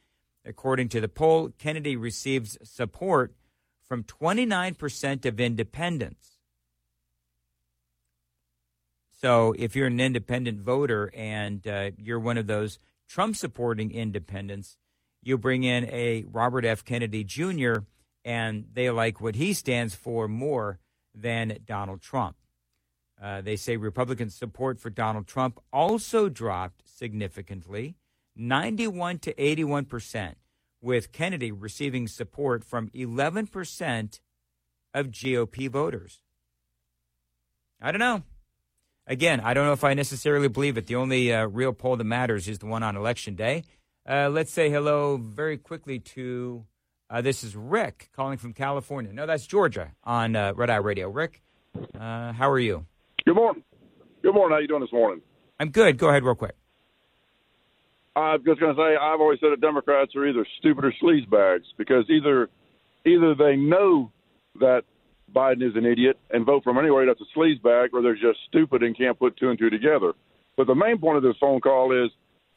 According 0.44 0.88
to 0.88 1.00
the 1.00 1.08
poll, 1.08 1.50
Kennedy 1.58 1.96
receives 1.96 2.58
support 2.62 3.32
from 3.90 4.04
29% 4.04 5.26
of 5.26 5.40
independents. 5.40 6.38
So 9.20 9.52
if 9.58 9.74
you're 9.74 9.88
an 9.88 9.98
independent 9.98 10.60
voter 10.60 11.10
and 11.12 11.66
uh, 11.66 11.90
you're 11.98 12.20
one 12.20 12.38
of 12.38 12.46
those 12.46 12.78
Trump 13.08 13.34
supporting 13.34 13.90
independents, 13.90 14.76
you 15.24 15.36
bring 15.36 15.64
in 15.64 15.86
a 15.86 16.24
Robert 16.30 16.64
F. 16.64 16.84
Kennedy 16.84 17.24
Jr., 17.24 17.78
and 18.24 18.66
they 18.72 18.90
like 18.90 19.20
what 19.20 19.34
he 19.34 19.52
stands 19.52 19.96
for 19.96 20.28
more 20.28 20.78
than 21.12 21.58
Donald 21.66 22.00
Trump. 22.00 22.36
Uh, 23.20 23.40
they 23.40 23.56
say 23.56 23.76
Republican 23.76 24.30
support 24.30 24.78
for 24.78 24.90
Donald 24.90 25.26
Trump 25.26 25.58
also 25.72 26.28
dropped 26.28 26.88
significantly, 26.88 27.96
91 28.36 29.18
to 29.18 29.42
81 29.42 29.86
percent 29.86 30.38
with 30.80 31.12
Kennedy 31.12 31.52
receiving 31.52 32.08
support 32.08 32.64
from 32.64 32.88
11% 32.90 34.20
of 34.94 35.06
GOP 35.08 35.68
voters. 35.68 36.22
I 37.80 37.92
don't 37.92 38.00
know. 38.00 38.22
Again, 39.06 39.40
I 39.40 39.54
don't 39.54 39.66
know 39.66 39.72
if 39.72 39.84
I 39.84 39.94
necessarily 39.94 40.48
believe 40.48 40.76
it. 40.76 40.86
The 40.86 40.96
only 40.96 41.32
uh, 41.32 41.46
real 41.46 41.72
poll 41.72 41.96
that 41.96 42.04
matters 42.04 42.48
is 42.48 42.58
the 42.58 42.66
one 42.66 42.82
on 42.82 42.96
election 42.96 43.34
day. 43.34 43.64
Uh, 44.08 44.28
let's 44.28 44.52
say 44.52 44.70
hello 44.70 45.16
very 45.16 45.58
quickly 45.58 45.98
to 45.98 46.64
uh, 47.10 47.20
this 47.20 47.42
is 47.42 47.56
Rick 47.56 48.10
calling 48.14 48.38
from 48.38 48.52
California. 48.52 49.12
No, 49.12 49.26
that's 49.26 49.46
Georgia 49.46 49.92
on 50.04 50.36
uh, 50.36 50.52
Red 50.54 50.70
Eye 50.70 50.76
Radio. 50.76 51.08
Rick, 51.08 51.42
uh, 51.98 52.32
how 52.32 52.48
are 52.48 52.58
you? 52.58 52.86
Good 53.24 53.34
morning. 53.34 53.64
Good 54.22 54.32
morning. 54.32 54.54
How 54.54 54.60
you 54.60 54.68
doing 54.68 54.82
this 54.82 54.92
morning? 54.92 55.20
I'm 55.58 55.70
good. 55.70 55.98
Go 55.98 56.08
ahead, 56.08 56.22
real 56.22 56.36
quick. 56.36 56.54
I 58.16 58.32
was 58.32 58.42
just 58.44 58.60
going 58.60 58.74
to 58.74 58.80
say 58.80 58.96
I've 58.96 59.20
always 59.20 59.38
said 59.40 59.50
that 59.52 59.60
Democrats 59.60 60.16
are 60.16 60.26
either 60.26 60.46
stupid 60.58 60.84
or 60.84 60.94
sleazebags 61.02 61.64
because 61.78 62.04
either 62.08 62.48
either 63.06 63.34
they 63.34 63.56
know 63.56 64.10
that 64.58 64.82
Biden 65.34 65.62
is 65.62 65.76
an 65.76 65.86
idiot 65.86 66.18
and 66.30 66.44
vote 66.44 66.64
for 66.64 66.70
him 66.70 66.78
anyway, 66.78 67.06
that's 67.06 67.20
a 67.20 67.38
sleazebag, 67.38 67.88
or 67.92 68.02
they're 68.02 68.14
just 68.14 68.40
stupid 68.48 68.82
and 68.82 68.96
can't 68.96 69.18
put 69.18 69.36
two 69.36 69.50
and 69.50 69.58
two 69.58 69.70
together. 69.70 70.12
But 70.56 70.66
the 70.66 70.74
main 70.74 70.98
point 70.98 71.16
of 71.16 71.22
this 71.22 71.36
phone 71.40 71.60
call 71.60 71.92
is 72.04 72.10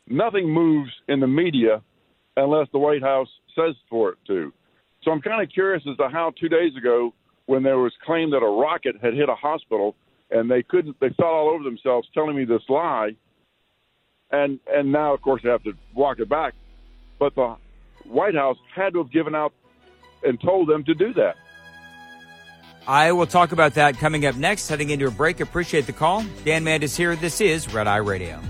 nothing 0.08 0.50
moves 0.50 0.92
in 1.08 1.20
the 1.20 1.28
media 1.28 1.82
unless 2.36 2.68
the 2.72 2.80
White 2.80 3.04
House 3.04 3.30
says 3.56 3.76
for 3.90 4.14
it 4.14 4.18
to. 4.28 4.52
So 5.04 5.12
I'm 5.12 5.22
kind 5.22 5.44
of 5.44 5.54
curious 5.54 5.84
as 5.90 5.98
to 5.98 6.10
how 6.10 6.34
two 6.40 6.50
days 6.50 6.76
ago, 6.76 7.14
when 7.46 7.62
there 7.62 7.78
was 7.78 7.94
claim 8.06 8.32
that 8.32 8.38
a 8.38 8.62
rocket 8.62 8.96
had 9.02 9.14
hit 9.14 9.30
a 9.30 9.36
hospital 9.36 9.96
and 10.32 10.50
they 10.50 10.64
couldn't, 10.64 11.00
they 11.00 11.10
fell 11.18 11.28
all 11.28 11.50
over 11.50 11.64
themselves 11.64 12.08
telling 12.14 12.36
me 12.36 12.46
this 12.46 12.62
lie 12.70 13.12
and 14.34 14.60
and 14.68 14.92
now 14.92 15.14
of 15.14 15.22
course 15.22 15.42
they 15.44 15.50
have 15.50 15.64
to 15.64 15.74
walk 15.94 16.20
it 16.20 16.28
back. 16.28 16.54
But 17.20 17.36
the 17.36 17.56
White 18.06 18.36
House 18.36 18.58
had 18.76 18.94
to 18.94 19.00
have 19.00 19.12
given 19.12 19.34
out 19.34 19.54
and 20.24 20.42
told 20.42 20.68
them 20.68 20.84
to 20.84 20.94
do 20.94 21.14
that. 21.14 21.36
I 22.86 23.14
will 23.14 23.28
talk 23.28 23.54
about 23.54 23.76
that 23.76 23.98
coming 23.98 24.26
up 24.26 24.36
next. 24.36 24.68
Heading 24.68 24.90
into 24.90 25.08
a 25.08 25.12
break. 25.12 25.40
Appreciate 25.40 25.86
the 25.86 25.94
call. 25.94 26.26
Dan 26.44 26.66
Mandis 26.66 26.98
here. 26.98 27.16
This 27.16 27.40
is 27.40 27.74
Red 27.74 27.88
Eye 27.88 27.98
Radio. 27.98 28.42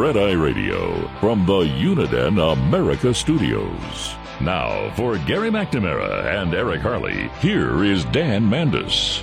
Red 0.00 0.16
Eye 0.16 0.32
Radio 0.32 1.06
from 1.18 1.44
the 1.44 1.60
Uniden 1.60 2.40
America 2.54 3.12
Studios. 3.12 4.14
Now, 4.40 4.90
for 4.96 5.18
Gary 5.18 5.50
McNamara 5.50 6.40
and 6.40 6.54
Eric 6.54 6.80
Harley, 6.80 7.28
here 7.40 7.84
is 7.84 8.06
Dan 8.06 8.48
Mandis. 8.48 9.22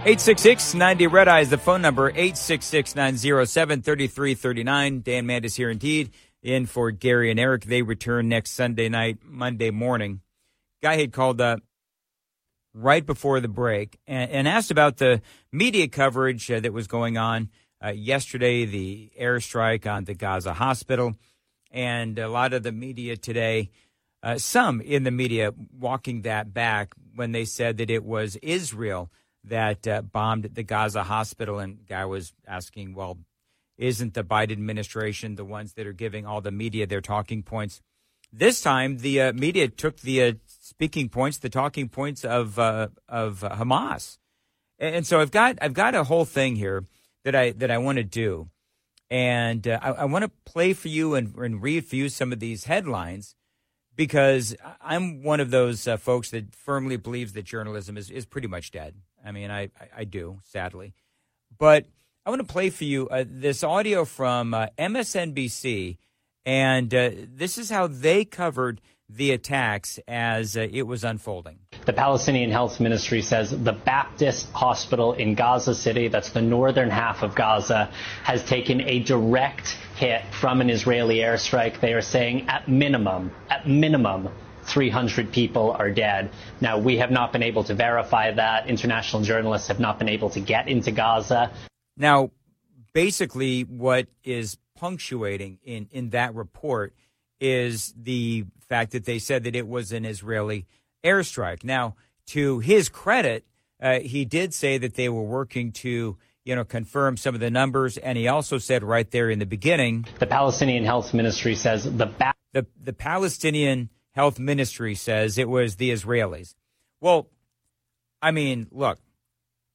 866 0.00 0.74
90 0.74 1.06
Red 1.06 1.28
Eye 1.28 1.42
is 1.42 1.50
the 1.50 1.56
phone 1.56 1.80
number, 1.80 2.08
866 2.08 2.96
907 2.96 3.82
3339. 3.82 5.02
Dan 5.02 5.24
Mandis 5.24 5.54
here 5.54 5.70
indeed, 5.70 6.10
in 6.42 6.66
for 6.66 6.90
Gary 6.90 7.30
and 7.30 7.38
Eric. 7.38 7.66
They 7.66 7.82
return 7.82 8.28
next 8.28 8.50
Sunday 8.50 8.88
night, 8.88 9.18
Monday 9.22 9.70
morning. 9.70 10.20
Guy 10.82 10.96
had 10.96 11.12
called 11.12 11.40
up 11.40 11.60
right 12.74 13.06
before 13.06 13.38
the 13.38 13.46
break 13.46 14.00
and, 14.08 14.28
and 14.32 14.48
asked 14.48 14.72
about 14.72 14.96
the 14.96 15.22
media 15.52 15.86
coverage 15.86 16.50
uh, 16.50 16.58
that 16.58 16.72
was 16.72 16.88
going 16.88 17.16
on 17.16 17.50
uh, 17.84 17.88
yesterday, 17.88 18.64
the 18.64 19.10
airstrike 19.20 19.90
on 19.90 20.04
the 20.04 20.14
Gaza 20.14 20.54
hospital, 20.54 21.14
and 21.70 22.18
a 22.18 22.28
lot 22.28 22.52
of 22.52 22.62
the 22.62 22.72
media 22.72 23.16
today, 23.16 23.70
uh, 24.22 24.38
some 24.38 24.80
in 24.80 25.04
the 25.04 25.10
media 25.10 25.52
walking 25.78 26.22
that 26.22 26.54
back 26.54 26.94
when 27.14 27.32
they 27.32 27.44
said 27.44 27.76
that 27.76 27.90
it 27.90 28.04
was 28.04 28.36
Israel 28.36 29.10
that 29.44 29.86
uh, 29.86 30.02
bombed 30.02 30.50
the 30.54 30.62
Gaza 30.62 31.04
hospital. 31.04 31.58
And 31.58 31.86
guy 31.86 32.04
was 32.06 32.32
asking, 32.46 32.94
well, 32.94 33.18
isn't 33.76 34.14
the 34.14 34.24
Biden 34.24 34.52
administration 34.52 35.36
the 35.36 35.44
ones 35.44 35.74
that 35.74 35.86
are 35.86 35.92
giving 35.92 36.26
all 36.26 36.40
the 36.40 36.50
media 36.50 36.86
their 36.86 37.02
talking 37.02 37.42
points? 37.42 37.82
This 38.32 38.60
time, 38.60 38.98
the 38.98 39.20
uh, 39.20 39.32
media 39.34 39.68
took 39.68 40.00
the 40.00 40.22
uh, 40.22 40.32
speaking 40.46 41.08
points, 41.08 41.38
the 41.38 41.48
talking 41.48 41.88
points 41.88 42.24
of 42.24 42.58
uh, 42.58 42.88
of 43.08 43.40
Hamas, 43.40 44.18
and 44.78 45.06
so 45.06 45.20
I've 45.20 45.30
got 45.30 45.58
I've 45.62 45.74
got 45.74 45.94
a 45.94 46.04
whole 46.04 46.24
thing 46.24 46.56
here 46.56 46.84
that 47.26 47.34
I 47.34 47.50
that 47.50 47.72
I 47.72 47.78
want 47.78 47.98
to 47.98 48.04
do, 48.04 48.50
and 49.10 49.66
uh, 49.66 49.80
I, 49.82 49.90
I 49.90 50.04
want 50.04 50.22
to 50.22 50.30
play 50.44 50.72
for 50.72 50.86
you 50.86 51.16
and, 51.16 51.34
and, 51.34 51.60
read 51.60 51.84
for 51.84 51.96
you 51.96 52.08
some 52.08 52.32
of 52.32 52.38
these 52.38 52.66
headlines 52.66 53.34
because 53.96 54.54
I'm 54.80 55.24
one 55.24 55.40
of 55.40 55.50
those 55.50 55.88
uh, 55.88 55.96
folks 55.96 56.30
that 56.30 56.54
firmly 56.54 56.96
believes 56.96 57.32
that 57.32 57.42
journalism 57.42 57.96
is, 57.96 58.10
is 58.12 58.26
pretty 58.26 58.46
much 58.46 58.70
dead. 58.70 58.94
I 59.24 59.32
mean, 59.32 59.50
I, 59.50 59.62
I, 59.62 59.88
I 59.98 60.04
do, 60.04 60.38
sadly. 60.44 60.94
But 61.58 61.86
I 62.24 62.30
want 62.30 62.46
to 62.46 62.52
play 62.52 62.70
for 62.70 62.84
you 62.84 63.08
uh, 63.08 63.24
this 63.26 63.64
audio 63.64 64.04
from 64.04 64.54
uh, 64.54 64.68
MSNBC, 64.78 65.96
and 66.44 66.94
uh, 66.94 67.10
this 67.12 67.58
is 67.58 67.70
how 67.70 67.88
they 67.88 68.24
covered 68.24 68.80
the 69.08 69.32
attacks 69.32 69.98
as 70.06 70.56
uh, 70.56 70.68
it 70.70 70.82
was 70.82 71.02
unfolding. 71.02 71.58
The 71.86 71.92
Palestinian 71.92 72.50
Health 72.50 72.80
Ministry 72.80 73.22
says 73.22 73.50
the 73.50 73.72
Baptist 73.72 74.50
Hospital 74.50 75.12
in 75.12 75.36
Gaza 75.36 75.72
City, 75.72 76.08
that's 76.08 76.30
the 76.30 76.42
northern 76.42 76.90
half 76.90 77.22
of 77.22 77.36
Gaza, 77.36 77.92
has 78.24 78.42
taken 78.42 78.80
a 78.80 78.98
direct 78.98 79.78
hit 79.94 80.22
from 80.32 80.60
an 80.60 80.68
Israeli 80.68 81.18
airstrike. 81.18 81.80
They 81.80 81.92
are 81.92 82.02
saying 82.02 82.48
at 82.48 82.66
minimum, 82.66 83.30
at 83.48 83.68
minimum, 83.68 84.30
300 84.64 85.30
people 85.30 85.76
are 85.78 85.92
dead. 85.92 86.30
Now, 86.60 86.76
we 86.78 86.96
have 86.96 87.12
not 87.12 87.32
been 87.32 87.44
able 87.44 87.62
to 87.62 87.74
verify 87.74 88.32
that. 88.32 88.66
International 88.66 89.22
journalists 89.22 89.68
have 89.68 89.78
not 89.78 90.00
been 90.00 90.08
able 90.08 90.30
to 90.30 90.40
get 90.40 90.66
into 90.66 90.90
Gaza. 90.90 91.52
Now, 91.96 92.32
basically, 92.94 93.62
what 93.62 94.08
is 94.24 94.58
punctuating 94.74 95.60
in, 95.62 95.86
in 95.92 96.10
that 96.10 96.34
report 96.34 96.94
is 97.40 97.94
the 97.96 98.44
fact 98.68 98.90
that 98.90 99.04
they 99.04 99.20
said 99.20 99.44
that 99.44 99.54
it 99.54 99.68
was 99.68 99.92
an 99.92 100.04
Israeli 100.04 100.66
airstrike. 101.04 101.64
Now, 101.64 101.96
to 102.28 102.58
his 102.60 102.88
credit, 102.88 103.44
uh, 103.80 104.00
he 104.00 104.24
did 104.24 104.54
say 104.54 104.78
that 104.78 104.94
they 104.94 105.08
were 105.08 105.22
working 105.22 105.72
to 105.72 106.16
you 106.46 106.54
know, 106.54 106.64
confirm 106.64 107.16
some 107.16 107.34
of 107.34 107.40
the 107.40 107.50
numbers. 107.50 107.98
And 107.98 108.16
he 108.16 108.28
also 108.28 108.58
said 108.58 108.84
right 108.84 109.10
there 109.10 109.28
in 109.28 109.40
the 109.40 109.46
beginning, 109.46 110.06
the 110.20 110.26
Palestinian 110.26 110.84
Health 110.84 111.12
Ministry 111.12 111.56
says 111.56 111.84
the 111.84 112.06
ba- 112.06 112.34
the, 112.52 112.64
the 112.80 112.92
Palestinian 112.92 113.90
Health 114.12 114.38
Ministry 114.38 114.94
says 114.94 115.38
it 115.38 115.48
was 115.48 115.76
the 115.76 115.90
Israelis. 115.90 116.54
Well, 117.00 117.28
I 118.22 118.30
mean, 118.30 118.68
look, 118.70 118.98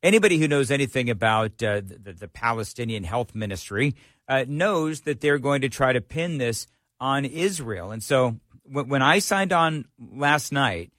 anybody 0.01 0.39
who 0.39 0.47
knows 0.47 0.71
anything 0.71 1.09
about 1.09 1.61
uh, 1.61 1.81
the, 1.81 2.15
the, 2.17 2.27
Palestinian 2.29 3.03
Health 3.03 3.35
Ministry 3.35 3.93
uh, 4.27 4.45
knows 4.47 5.01
that 5.01 5.19
they're 5.21 5.37
going 5.39 5.61
to 5.61 5.69
try 5.69 5.93
to 5.93 6.01
pin 6.01 6.37
this 6.37 6.67
on 6.99 7.25
Israel. 7.25 7.91
And 7.91 8.01
so 8.01 8.39
w- 8.67 8.89
when 8.89 9.01
I 9.01 9.19
signed 9.19 9.53
on 9.53 9.85
last 9.99 10.51
night, 10.51 10.91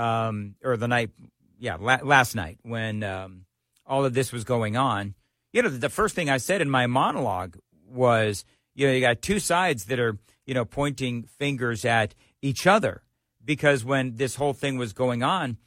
um, 0.00 0.54
or 0.64 0.76
the 0.76 0.88
night, 0.88 1.10
yeah, 1.58 1.76
la- 1.78 2.00
last 2.02 2.34
night 2.34 2.58
when 2.62 3.02
um, 3.02 3.44
all 3.86 4.04
of 4.04 4.14
this 4.14 4.32
was 4.32 4.44
going 4.44 4.76
on, 4.76 5.14
you 5.52 5.62
know, 5.62 5.68
the 5.68 5.90
first 5.90 6.14
thing 6.14 6.30
I 6.30 6.38
said 6.38 6.62
in 6.62 6.70
my 6.70 6.86
monologue 6.86 7.58
was, 7.86 8.44
you 8.74 8.86
know, 8.86 8.92
you 8.92 9.00
got 9.00 9.20
two 9.20 9.40
sides 9.40 9.84
that 9.86 10.00
are, 10.00 10.16
you 10.46 10.54
know, 10.54 10.64
pointing 10.64 11.24
fingers 11.24 11.84
at 11.84 12.14
each 12.40 12.66
other 12.66 13.02
because 13.44 13.84
when 13.84 14.14
this 14.14 14.36
whole 14.36 14.54
thing 14.54 14.78
was 14.78 14.92
going 14.94 15.22
on, 15.22 15.58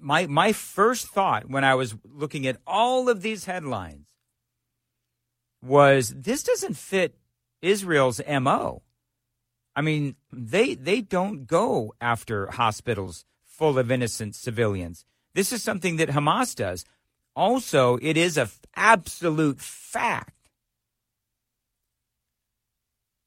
my 0.00 0.26
my 0.26 0.52
first 0.52 1.08
thought 1.08 1.48
when 1.48 1.64
I 1.64 1.74
was 1.74 1.96
looking 2.04 2.46
at 2.46 2.58
all 2.66 3.08
of 3.08 3.22
these 3.22 3.46
headlines 3.46 4.04
was 5.64 6.10
this 6.14 6.42
doesn't 6.42 6.76
fit 6.76 7.16
Israel's 7.62 8.20
MO. 8.28 8.82
I 9.74 9.80
mean, 9.80 10.16
they 10.30 10.74
they 10.74 11.00
don't 11.00 11.46
go 11.46 11.94
after 12.02 12.50
hospitals 12.50 13.24
full 13.58 13.78
of 13.78 13.90
innocent 13.90 14.36
civilians. 14.36 15.04
This 15.34 15.52
is 15.52 15.62
something 15.62 15.96
that 15.96 16.10
Hamas 16.10 16.54
does. 16.54 16.84
Also, 17.34 17.98
it 18.00 18.16
is 18.16 18.38
a 18.38 18.48
absolute 18.74 19.60
fact 19.60 20.34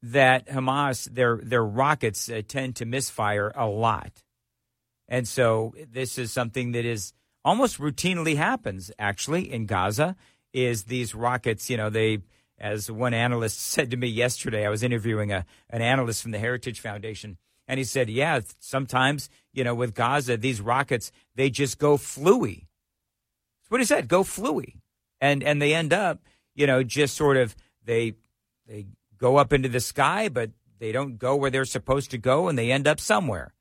that 0.02 0.48
Hamas 0.48 1.14
their 1.14 1.38
their 1.44 1.64
rockets 1.64 2.30
uh, 2.30 2.42
tend 2.48 2.78
to 2.78 2.86
misfire 2.86 3.52
a 3.56 3.68
lot. 3.68 4.24
And 5.08 5.28
so 5.28 5.76
this 5.92 6.18
is 6.18 6.32
something 6.32 6.72
that 6.72 6.86
is 6.86 7.14
almost 7.44 7.78
routinely 7.78 8.38
happens 8.38 8.92
actually 8.98 9.52
in 9.52 9.66
Gaza 9.66 10.16
is 10.54 10.86
these 10.86 11.14
rockets, 11.14 11.70
you 11.70 11.78
know, 11.78 11.90
they 11.90 12.20
as 12.58 12.90
one 12.90 13.14
analyst 13.14 13.60
said 13.74 13.92
to 13.92 13.98
me 13.98 14.08
yesterday, 14.08 14.66
I 14.66 14.70
was 14.70 14.84
interviewing 14.84 15.32
a 15.32 15.46
an 15.70 15.82
analyst 15.82 16.22
from 16.22 16.32
the 16.32 16.40
Heritage 16.40 16.80
Foundation 16.80 17.38
and 17.68 17.78
he 17.78 17.84
said, 17.84 18.10
"Yeah, 18.10 18.42
sometimes, 18.60 19.30
you 19.54 19.64
know, 19.64 19.76
with 19.76 19.94
Gaza, 19.94 20.38
these 20.38 20.62
rockets, 20.62 21.12
they 21.36 21.50
just 21.50 21.78
go 21.78 21.98
fluey." 21.98 22.68
That's 23.62 23.72
what 23.72 23.82
he 23.82 23.86
said, 23.86 24.08
go 24.08 24.24
fluey. 24.24 24.82
And 25.20 25.44
and 25.44 25.62
they 25.62 25.74
end 25.74 25.94
up, 25.94 26.20
you 26.56 26.68
know, 26.68 26.84
just 26.84 27.16
sort 27.16 27.38
of 27.38 27.56
they 27.86 28.14
they 28.68 28.88
go 29.18 29.38
up 29.38 29.54
into 29.54 29.70
the 29.70 29.80
sky, 29.80 30.30
but 30.30 30.52
they 30.80 30.92
don't 30.92 31.18
go 31.18 31.36
where 31.36 31.52
they're 31.52 31.66
supposed 31.66 32.12
to 32.12 32.18
go 32.18 32.48
and 32.48 32.58
they 32.58 32.72
end 32.72 32.88
up 32.88 33.00
somewhere. 33.00 33.54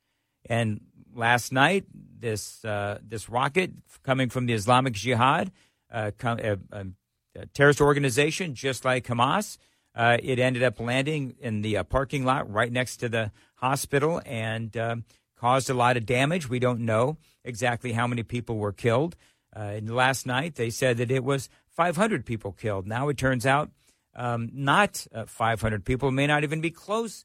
And 0.47 0.81
last 1.15 1.53
night, 1.53 1.85
this 2.19 2.65
uh, 2.65 2.99
this 3.07 3.29
rocket 3.29 3.73
coming 4.03 4.31
from 4.31 4.47
the 4.47 4.55
Islamic 4.55 4.95
Jihad, 4.95 5.53
uh, 5.93 6.11
a, 6.23 6.59
a, 6.73 6.87
a, 7.35 7.47
terrorist 7.55 7.81
organization 7.81 8.55
just 8.55 8.85
like 8.85 9.07
Hamas, 9.07 9.59
uh, 9.95 10.17
it 10.23 10.39
ended 10.39 10.63
up 10.63 10.81
landing 10.81 11.37
in 11.41 11.63
the 11.63 11.77
uh, 11.77 11.85
parking 11.85 12.25
lot 12.25 12.51
right 12.51 12.73
next 12.73 12.99
to 12.99 13.09
the 13.09 13.33
hospital 13.57 14.23
and 14.25 14.77
um, 14.77 15.05
caused 15.41 15.71
a 15.71 15.75
lot 15.75 15.97
of 15.97 16.05
damage. 16.05 16.51
We 16.51 16.59
don't 16.59 16.81
know 16.81 17.17
exactly 17.45 17.93
how 17.93 18.07
many 18.07 18.23
people 18.23 18.59
were 18.59 18.73
killed. 18.73 19.17
Uh, 19.57 19.81
last 19.83 20.27
night, 20.27 20.57
they 20.57 20.69
said 20.69 20.99
that 20.99 21.11
it 21.11 21.25
was 21.25 21.49
500 21.71 22.27
people 22.27 22.53
killed. 22.53 22.87
Now 22.87 23.09
it 23.09 23.17
turns 23.17 23.47
out 23.47 23.71
um, 24.15 24.51
not 24.53 25.07
uh, 25.15 25.25
500 25.25 25.85
people, 25.85 26.11
may 26.11 26.27
not 26.27 26.45
even 26.45 26.61
be 26.61 26.71
close 26.71 27.25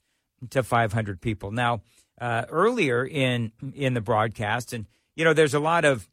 to 0.50 0.64
500 0.64 1.20
people. 1.20 1.52
Now, 1.52 1.82
uh, 2.20 2.46
earlier 2.50 3.06
in 3.06 3.52
in 3.74 3.94
the 3.94 4.02
broadcast, 4.02 4.72
and 4.72 4.86
you 5.16 5.26
know, 5.26 5.34
there's 5.34 5.54
a 5.54 5.60
lot 5.60 5.84
of, 5.84 6.10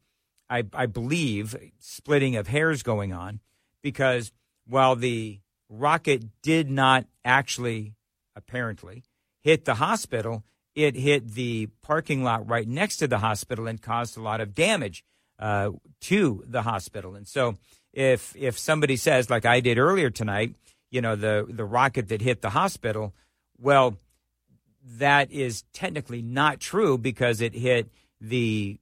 I, 0.49 0.63
I 0.73 0.87
believe, 0.87 1.55
splitting 1.79 2.35
of 2.35 2.47
hairs 2.47 2.83
going 2.83 3.13
on 3.13 3.39
because 3.81 4.33
while 4.67 4.97
the 4.97 5.39
rocket 5.69 6.41
did 6.41 6.69
not 6.69 7.05
actually, 7.23 7.93
apparently, 8.35 9.03
hit 9.41 9.63
the 9.63 9.75
hospital, 9.75 10.43
it 10.75 10.95
hit 10.95 11.33
the 11.33 11.67
parking 11.81 12.23
lot 12.23 12.47
right 12.49 12.67
next 12.67 12.97
to 12.97 13.07
the 13.07 13.19
hospital 13.19 13.67
and 13.67 13.81
caused 13.81 14.17
a 14.17 14.21
lot 14.21 14.41
of 14.41 14.55
damage 14.55 15.03
uh, 15.39 15.71
to 16.01 16.43
the 16.47 16.63
hospital. 16.63 17.15
And 17.15 17.27
so, 17.27 17.57
if 17.93 18.35
if 18.35 18.57
somebody 18.57 18.95
says, 18.95 19.29
like 19.29 19.45
I 19.45 19.59
did 19.59 19.77
earlier 19.77 20.09
tonight, 20.09 20.55
you 20.89 21.01
know, 21.01 21.15
the 21.15 21.45
the 21.47 21.65
rocket 21.65 22.07
that 22.09 22.21
hit 22.21 22.41
the 22.41 22.51
hospital, 22.51 23.13
well, 23.59 23.97
that 24.97 25.31
is 25.31 25.63
technically 25.73 26.21
not 26.21 26.59
true 26.59 26.97
because 26.97 27.41
it 27.41 27.53
hit 27.53 27.89
the 28.19 28.79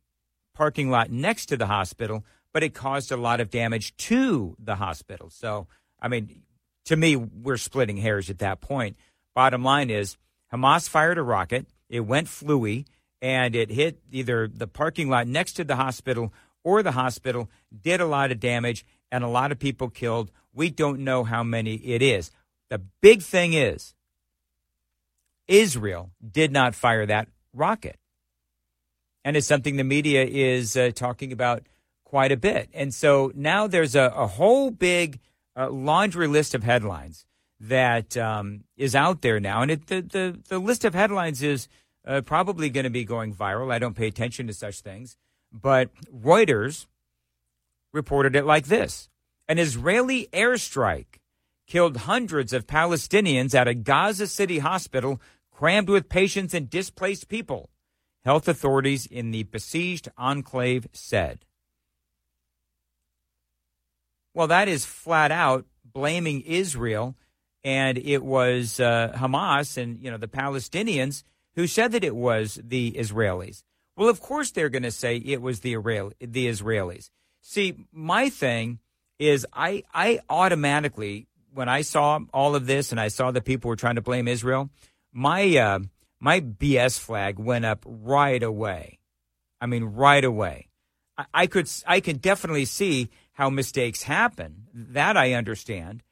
parking 0.53 0.89
lot 0.89 1.11
next 1.11 1.47
to 1.47 1.57
the 1.57 1.67
hospital, 1.67 2.23
but 2.53 2.63
it 2.63 2.73
caused 2.73 3.11
a 3.11 3.17
lot 3.17 3.39
of 3.39 3.49
damage 3.49 3.95
to 3.97 4.55
the 4.59 4.75
hospital. 4.75 5.29
So, 5.29 5.67
I 5.99 6.07
mean, 6.07 6.43
to 6.85 6.95
me, 6.95 7.15
we're 7.15 7.57
splitting 7.57 7.97
hairs 7.97 8.29
at 8.29 8.39
that 8.39 8.61
point. 8.61 8.97
Bottom 9.35 9.63
line 9.63 9.89
is 9.89 10.17
Hamas 10.53 10.89
fired 10.89 11.17
a 11.17 11.23
rocket, 11.23 11.65
it 11.91 11.99
went 11.99 12.27
fluey, 12.27 12.85
and 13.21 13.55
it 13.55 13.69
hit 13.69 13.99
either 14.11 14.47
the 14.47 14.65
parking 14.65 15.09
lot 15.09 15.27
next 15.27 15.53
to 15.53 15.63
the 15.63 15.75
hospital 15.75 16.33
or 16.63 16.81
the 16.81 16.93
hospital, 16.93 17.49
did 17.81 17.99
a 17.99 18.05
lot 18.05 18.31
of 18.31 18.39
damage, 18.39 18.85
and 19.11 19.23
a 19.23 19.27
lot 19.27 19.51
of 19.51 19.59
people 19.59 19.89
killed. 19.89 20.31
We 20.53 20.69
don't 20.69 21.01
know 21.01 21.23
how 21.23 21.43
many 21.43 21.75
it 21.75 22.01
is. 22.01 22.31
The 22.69 22.81
big 23.01 23.21
thing 23.21 23.53
is 23.53 23.93
Israel 25.47 26.11
did 26.25 26.51
not 26.51 26.75
fire 26.75 27.05
that 27.05 27.27
rocket. 27.53 27.97
And 29.25 29.35
it's 29.35 29.47
something 29.47 29.75
the 29.75 29.83
media 29.83 30.23
is 30.25 30.77
uh, 30.77 30.91
talking 30.95 31.33
about 31.33 31.63
quite 32.05 32.31
a 32.31 32.37
bit. 32.37 32.69
And 32.73 32.93
so 32.93 33.31
now 33.35 33.67
there's 33.67 33.95
a, 33.95 34.13
a 34.15 34.27
whole 34.27 34.71
big 34.71 35.19
uh, 35.55 35.69
laundry 35.69 36.27
list 36.27 36.55
of 36.55 36.63
headlines 36.63 37.25
that 37.59 38.17
um, 38.17 38.63
is 38.77 38.95
out 38.95 39.21
there 39.21 39.39
now. 39.39 39.61
And 39.61 39.71
it, 39.71 39.87
the, 39.87 40.01
the, 40.01 40.39
the 40.47 40.59
list 40.59 40.85
of 40.85 40.93
headlines 40.95 41.43
is 41.43 41.67
uh, 42.05 42.21
probably 42.21 42.69
going 42.69 42.83
to 42.85 42.89
be 42.89 43.05
going 43.05 43.33
viral. 43.33 43.71
I 43.71 43.79
don't 43.79 43.95
pay 43.95 44.07
attention 44.07 44.47
to 44.47 44.53
such 44.53 44.81
things. 44.81 45.17
But 45.51 45.89
Reuters 46.05 46.87
reported 47.91 48.35
it 48.35 48.45
like 48.45 48.67
this 48.67 49.09
An 49.47 49.59
Israeli 49.59 50.27
airstrike 50.33 51.19
killed 51.67 51.97
hundreds 51.97 52.53
of 52.53 52.67
Palestinians 52.67 53.53
at 53.53 53.67
a 53.67 53.73
Gaza 53.73 54.27
City 54.27 54.59
hospital 54.59 55.21
crammed 55.51 55.89
with 55.89 56.09
patients 56.09 56.53
and 56.53 56.69
displaced 56.69 57.27
people, 57.27 57.69
health 58.25 58.47
authorities 58.47 59.05
in 59.05 59.31
the 59.31 59.43
besieged 59.43 60.09
enclave 60.17 60.87
said. 60.91 61.45
Well, 64.33 64.47
that 64.47 64.67
is 64.67 64.85
flat 64.85 65.31
out 65.31 65.65
blaming 65.85 66.41
Israel, 66.41 67.15
and 67.63 67.97
it 67.97 68.23
was 68.23 68.79
uh, 68.79 69.13
Hamas 69.15 69.77
and 69.77 69.99
you 70.01 70.09
know 70.09 70.17
the 70.17 70.27
Palestinians 70.27 71.23
who 71.55 71.67
said 71.67 71.91
that 71.91 72.03
it 72.03 72.15
was 72.15 72.59
the 72.63 72.91
Israelis. 72.93 73.63
Well, 73.97 74.09
of 74.09 74.21
course 74.21 74.51
they're 74.51 74.69
going 74.69 74.83
to 74.83 74.91
say 74.91 75.17
it 75.17 75.41
was 75.41 75.59
the 75.59 75.75
the 75.75 76.47
Israelis. 76.47 77.09
See, 77.41 77.85
my 77.91 78.29
thing 78.29 78.79
is 79.19 79.45
I 79.53 79.83
I 79.93 80.19
automatically 80.29 81.27
when 81.53 81.69
I 81.69 81.81
saw 81.81 82.19
all 82.33 82.55
of 82.55 82.65
this 82.65 82.91
and 82.91 82.99
I 82.99 83.09
saw 83.09 83.31
that 83.31 83.45
people 83.45 83.69
were 83.69 83.75
trying 83.75 83.95
to 83.95 84.01
blame 84.01 84.27
Israel, 84.27 84.69
my 85.11 85.57
uh, 85.57 85.79
my 86.19 86.39
BS 86.39 86.99
flag 86.99 87.39
went 87.39 87.65
up 87.65 87.83
right 87.85 88.41
away. 88.41 88.99
I 89.59 89.65
mean, 89.65 89.83
right 89.83 90.23
away. 90.23 90.69
I, 91.17 91.25
I 91.33 91.47
could 91.47 91.69
I 91.85 91.99
can 91.99 92.17
definitely 92.17 92.65
see 92.65 93.09
how 93.33 93.49
mistakes 93.49 94.03
happen. 94.03 94.67
That 94.73 95.17
I 95.17 95.33
understand. 95.33 96.03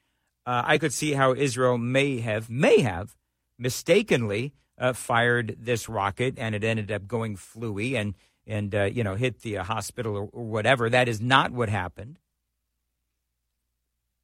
Uh, 0.46 0.64
I 0.66 0.78
could 0.78 0.94
see 0.94 1.14
how 1.14 1.34
Israel 1.34 1.78
may 1.78 2.20
have 2.20 2.50
may 2.50 2.82
have 2.82 3.16
mistakenly 3.58 4.54
uh, 4.80 4.94
fired 4.94 5.56
this 5.60 5.90
rocket 5.90 6.36
and 6.38 6.56
it 6.56 6.64
ended 6.64 6.92
up 6.92 7.08
going 7.08 7.36
fluey 7.36 7.96
and 7.96 8.16
and 8.48 8.74
uh, 8.74 8.86
you 8.86 9.04
know 9.04 9.16
hit 9.16 9.42
the 9.42 9.58
uh, 9.58 9.64
hospital 9.64 10.16
or, 10.16 10.30
or 10.32 10.44
whatever. 10.44 10.90
That 10.90 11.08
is 11.08 11.22
not 11.22 11.52
what 11.52 11.70
happened. 11.70 12.20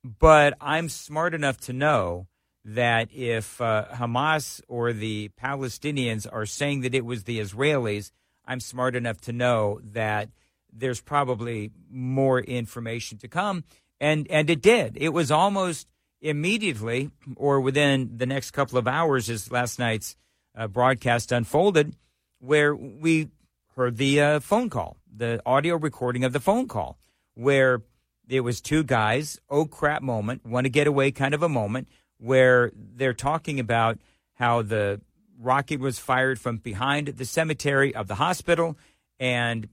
But 0.04 0.56
I'm 0.62 0.90
smart 0.90 1.34
enough 1.34 1.60
to 1.62 1.74
know 1.74 2.28
that 2.64 3.10
if 3.12 3.62
uh, 3.62 3.86
Hamas 3.94 4.62
or 4.68 4.94
the 4.94 5.30
Palestinians 5.42 6.28
are 6.32 6.46
saying 6.46 6.82
that 6.82 6.96
it 6.96 7.06
was 7.06 7.24
the 7.24 7.40
Israelis, 7.40 8.12
I'm 8.46 8.60
smart 8.60 8.96
enough 8.96 9.22
to 9.22 9.34
know 9.34 9.80
that 9.84 10.30
there's 10.72 11.02
probably 11.02 11.72
more 11.90 12.40
information 12.40 13.18
to 13.20 13.28
come. 13.28 13.64
And, 14.00 14.28
and 14.30 14.50
it 14.50 14.62
did. 14.62 14.98
It 15.00 15.10
was 15.10 15.32
almost 15.32 15.88
immediately 16.22 17.12
or 17.36 17.62
within 17.62 18.18
the 18.18 18.26
next 18.26 18.52
couple 18.52 18.78
of 18.78 18.88
hours 18.88 19.30
as 19.30 19.52
last 19.52 19.80
night's 19.80 20.16
uh, 20.56 20.68
broadcast 20.68 21.32
unfolded, 21.32 21.96
where 22.40 22.76
we 22.76 23.30
heard 23.76 23.98
the 23.98 24.22
uh, 24.22 24.40
phone 24.40 24.70
call, 24.70 24.98
the 25.14 25.42
audio 25.46 25.76
recording 25.76 26.24
of 26.24 26.34
the 26.34 26.40
phone 26.40 26.68
call, 26.68 26.98
where 27.34 27.82
it 28.28 28.42
was 28.42 28.62
two 28.62 28.84
guys, 28.84 29.40
oh 29.50 29.66
crap 29.66 30.02
moment, 30.02 30.46
want 30.46 30.66
to 30.66 30.70
get 30.70 30.88
away 30.88 31.12
kind 31.12 31.34
of 31.34 31.44
a 31.44 31.50
moment, 31.50 31.88
where 32.18 32.72
they're 32.76 33.14
talking 33.14 33.60
about 33.60 34.00
how 34.34 34.62
the 34.62 35.02
rocket 35.40 35.80
was 35.80 36.00
fired 36.00 36.40
from 36.40 36.58
behind 36.58 37.08
the 37.08 37.26
cemetery 37.26 37.94
of 37.94 38.08
the 38.08 38.16
hospital, 38.16 38.78
and 39.20 39.68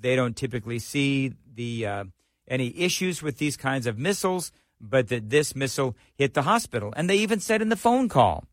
they 0.00 0.16
don't 0.16 0.36
typically 0.36 0.78
see 0.78 1.32
the 1.54 1.86
uh, 1.86 2.04
any 2.48 2.76
issues 2.78 3.22
with 3.22 3.38
these 3.38 3.56
kinds 3.56 3.86
of 3.86 3.98
missiles, 3.98 4.52
but 4.80 5.08
that 5.08 5.30
this 5.30 5.54
missile 5.54 5.96
hit 6.14 6.34
the 6.34 6.42
hospital. 6.42 6.92
And 6.96 7.08
they 7.08 7.16
even 7.16 7.40
said 7.40 7.62
in 7.62 7.68
the 7.68 7.76
phone 7.76 8.08
call 8.08 8.44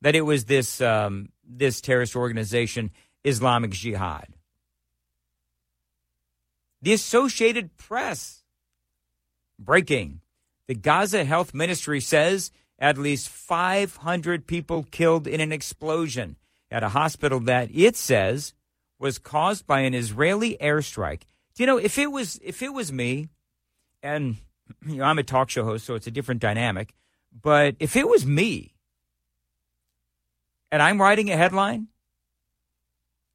that 0.00 0.14
it 0.14 0.22
was 0.22 0.44
this 0.44 0.80
um, 0.80 1.30
this 1.44 1.80
terrorist 1.80 2.16
organization, 2.16 2.90
Islamic 3.24 3.70
Jihad. 3.70 4.28
The 6.80 6.92
Associated 6.92 7.76
Press 7.76 8.44
breaking. 9.58 10.20
The 10.68 10.74
Gaza 10.74 11.24
Health 11.24 11.54
Ministry 11.54 12.00
says 12.00 12.52
at 12.78 12.98
least 12.98 13.28
500 13.28 14.46
people 14.46 14.86
killed 14.90 15.26
in 15.26 15.40
an 15.40 15.50
explosion 15.50 16.36
at 16.70 16.82
a 16.82 16.90
hospital 16.90 17.40
that 17.40 17.70
it 17.72 17.96
says 17.96 18.54
was 18.98 19.18
caused 19.18 19.66
by 19.66 19.80
an 19.80 19.94
Israeli 19.94 20.56
airstrike. 20.60 21.22
Do 21.54 21.62
you 21.62 21.66
know 21.66 21.78
if 21.78 21.98
it 21.98 22.12
was 22.12 22.38
if 22.42 22.62
it 22.62 22.72
was 22.72 22.92
me, 22.92 23.28
and 24.02 24.36
you 24.86 24.96
know 24.96 25.04
I'm 25.04 25.18
a 25.18 25.22
talk 25.22 25.50
show 25.50 25.64
host, 25.64 25.86
so 25.86 25.94
it's 25.94 26.06
a 26.06 26.12
different 26.12 26.40
dynamic. 26.40 26.94
But 27.40 27.76
if 27.80 27.96
it 27.96 28.08
was 28.08 28.26
me, 28.26 28.74
and 30.70 30.82
I'm 30.82 31.00
writing 31.00 31.30
a 31.30 31.36
headline, 31.36 31.88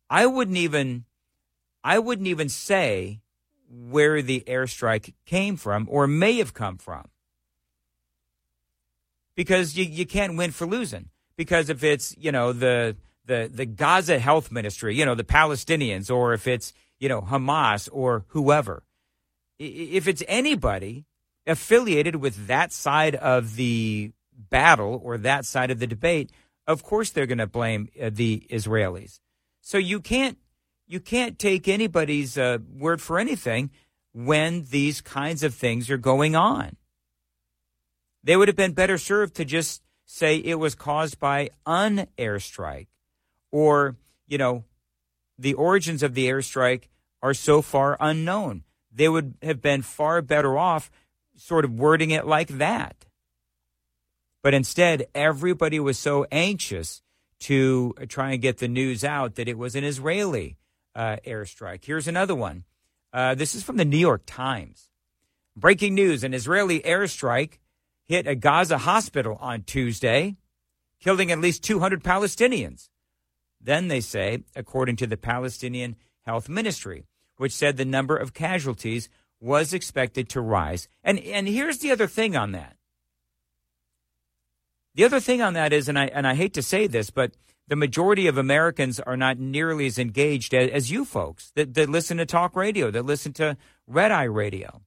I 0.10 0.26
wouldn't 0.26 0.58
even 0.58 1.06
I 1.84 2.00
wouldn't 2.00 2.28
even 2.28 2.50
say 2.50 3.22
where 3.69 4.22
the 4.22 4.43
airstrike 4.48 5.13
came 5.26 5.58
from 5.58 5.88
or 5.89 6.08
may 6.08 6.38
have 6.38 6.54
come 6.54 6.78
from. 6.78 7.10
Because 9.36 9.76
you, 9.76 9.84
you 9.84 10.06
can't 10.06 10.38
win 10.38 10.52
for 10.52 10.67
losing. 10.67 11.10
Because 11.36 11.69
if 11.69 11.84
it's, 11.84 12.15
you 12.17 12.32
know, 12.32 12.54
the 12.54 12.96
the 13.26 13.50
the 13.52 13.65
Gaza 13.65 14.19
Health 14.19 14.52
Ministry, 14.52 14.96
you 14.96 15.06
know, 15.06 15.15
the 15.15 15.24
Palestinians, 15.24 16.12
or 16.13 16.34
if 16.34 16.48
it's, 16.48 16.74
you 17.00 17.10
know, 17.10 17.22
Hamas 17.22 17.89
or 17.91 18.26
whoever, 18.28 18.84
if 19.58 20.08
it's 20.08 20.24
anybody 20.28 21.06
affiliated 21.48 22.17
with 22.17 22.48
that 22.48 22.72
side 22.72 23.15
of 23.15 23.56
the 23.56 24.12
battle 24.50 25.02
or 25.04 25.17
that 25.17 25.46
side 25.46 25.72
of 25.72 25.80
the 25.80 25.88
debate, 25.88 26.32
of 26.67 26.84
course 26.84 27.10
they're 27.10 27.26
going 27.26 27.38
to 27.38 27.47
blame 27.47 27.89
uh, 28.02 28.10
the 28.12 28.47
Israelis. 28.49 29.19
So 29.62 29.78
you 29.78 29.99
can't 29.99 30.38
you 30.88 30.99
can't 30.99 31.39
take 31.39 31.67
anybody's 31.67 32.38
uh, 32.38 32.60
word 32.71 33.02
for 33.02 33.19
anything 33.19 33.71
when 34.13 34.65
these 34.69 35.02
kinds 35.02 35.43
of 35.43 35.54
things 35.54 35.89
are 35.89 35.97
going 35.97 36.36
on. 36.36 36.76
They 38.23 38.38
would 38.38 38.47
have 38.47 38.58
been 38.58 38.73
better 38.73 38.97
served 38.97 39.36
to 39.36 39.45
just 39.45 39.82
say 40.06 40.38
it 40.38 40.60
was 40.60 40.76
caused 40.76 41.19
by 41.19 41.49
an 41.65 42.08
airstrike 42.17 42.88
or, 43.52 43.95
you 44.28 44.38
know, 44.38 44.65
the 45.38 45.54
origins 45.54 46.04
of 46.04 46.13
the 46.13 46.28
airstrike 46.28 46.84
are 47.21 47.34
so 47.34 47.62
far 47.62 47.97
unknown. 47.99 48.63
They 48.91 49.10
would 49.10 49.36
have 49.41 49.62
been 49.62 49.82
far 49.82 50.21
better 50.21 50.58
off 50.58 50.91
sort 51.36 51.65
of 51.65 51.80
wording 51.80 52.12
it 52.12 52.28
like 52.28 52.49
that. 52.49 53.06
But 54.43 54.53
instead, 54.53 55.08
everybody 55.15 55.79
was 55.79 55.97
so 55.97 56.27
anxious 56.32 57.01
to 57.39 57.95
try 58.10 58.34
and 58.34 58.41
get 58.41 58.58
the 58.58 58.67
news 58.67 59.03
out 59.03 59.36
that 59.36 59.47
it 59.47 59.58
was 59.58 59.75
an 59.75 59.84
Israeli 59.84 60.58
uh, 60.93 61.17
airstrike. 61.25 61.86
Here's 61.86 62.08
another 62.08 62.36
one. 62.36 62.65
Uh, 63.12 63.36
this 63.36 63.56
is 63.56 63.63
from 63.63 63.77
the 63.77 63.86
New 63.86 63.97
York 63.97 64.23
Times. 64.25 64.89
Breaking 65.56 65.95
news 65.95 66.23
an 66.23 66.34
Israeli 66.34 66.82
airstrike 66.82 67.60
hit 68.06 68.27
a 68.27 68.36
Gaza 68.36 68.79
hospital 68.79 69.38
on 69.39 69.63
Tuesday, 69.63 70.36
killing 70.99 71.32
at 71.32 71.39
least 71.39 71.63
200 71.63 72.03
Palestinians. 72.03 72.89
Then 73.62 73.88
they 73.88 74.01
say, 74.01 74.43
according 74.56 74.97
to 74.97 75.08
the 75.08 75.15
Palestinian 75.15 75.95
Health 76.23 76.49
Ministry, 76.49 77.06
which 77.38 77.53
said 77.53 77.77
the 77.77 77.86
number 77.86 78.17
of 78.17 78.34
casualties 78.34 79.10
was 79.39 79.73
expected 79.73 80.27
to 80.29 80.41
rise. 80.41 80.89
And, 81.03 81.19
and 81.19 81.47
here's 81.47 81.77
the 81.79 81.91
other 81.91 82.08
thing 82.08 82.36
on 82.36 82.51
that. 82.51 82.75
The 84.95 85.03
other 85.06 85.19
thing 85.19 85.41
on 85.41 85.53
that 85.53 85.73
is, 85.73 85.89
and 85.89 85.97
I, 85.97 86.06
and 86.06 86.27
I 86.27 86.36
hate 86.36 86.53
to 86.53 86.62
say 86.62 86.88
this, 86.88 87.10
but 87.10 87.32
the 87.67 87.75
majority 87.75 88.27
of 88.27 88.38
Americans 88.38 88.99
are 88.99 89.17
not 89.17 89.39
nearly 89.39 89.88
as 89.88 89.97
engaged 89.97 90.53
as, 90.53 90.69
as 90.69 90.91
you 90.91 91.06
folks 91.06 91.51
that, 91.56 91.73
that 91.73 91.89
listen 91.89 92.17
to 92.17 92.25
talk 92.25 92.56
radio, 92.56 92.91
that 92.91 93.06
listen 93.06 93.34
to 93.34 93.58
red 93.88 94.12
eye 94.12 94.23
radio. 94.23 94.82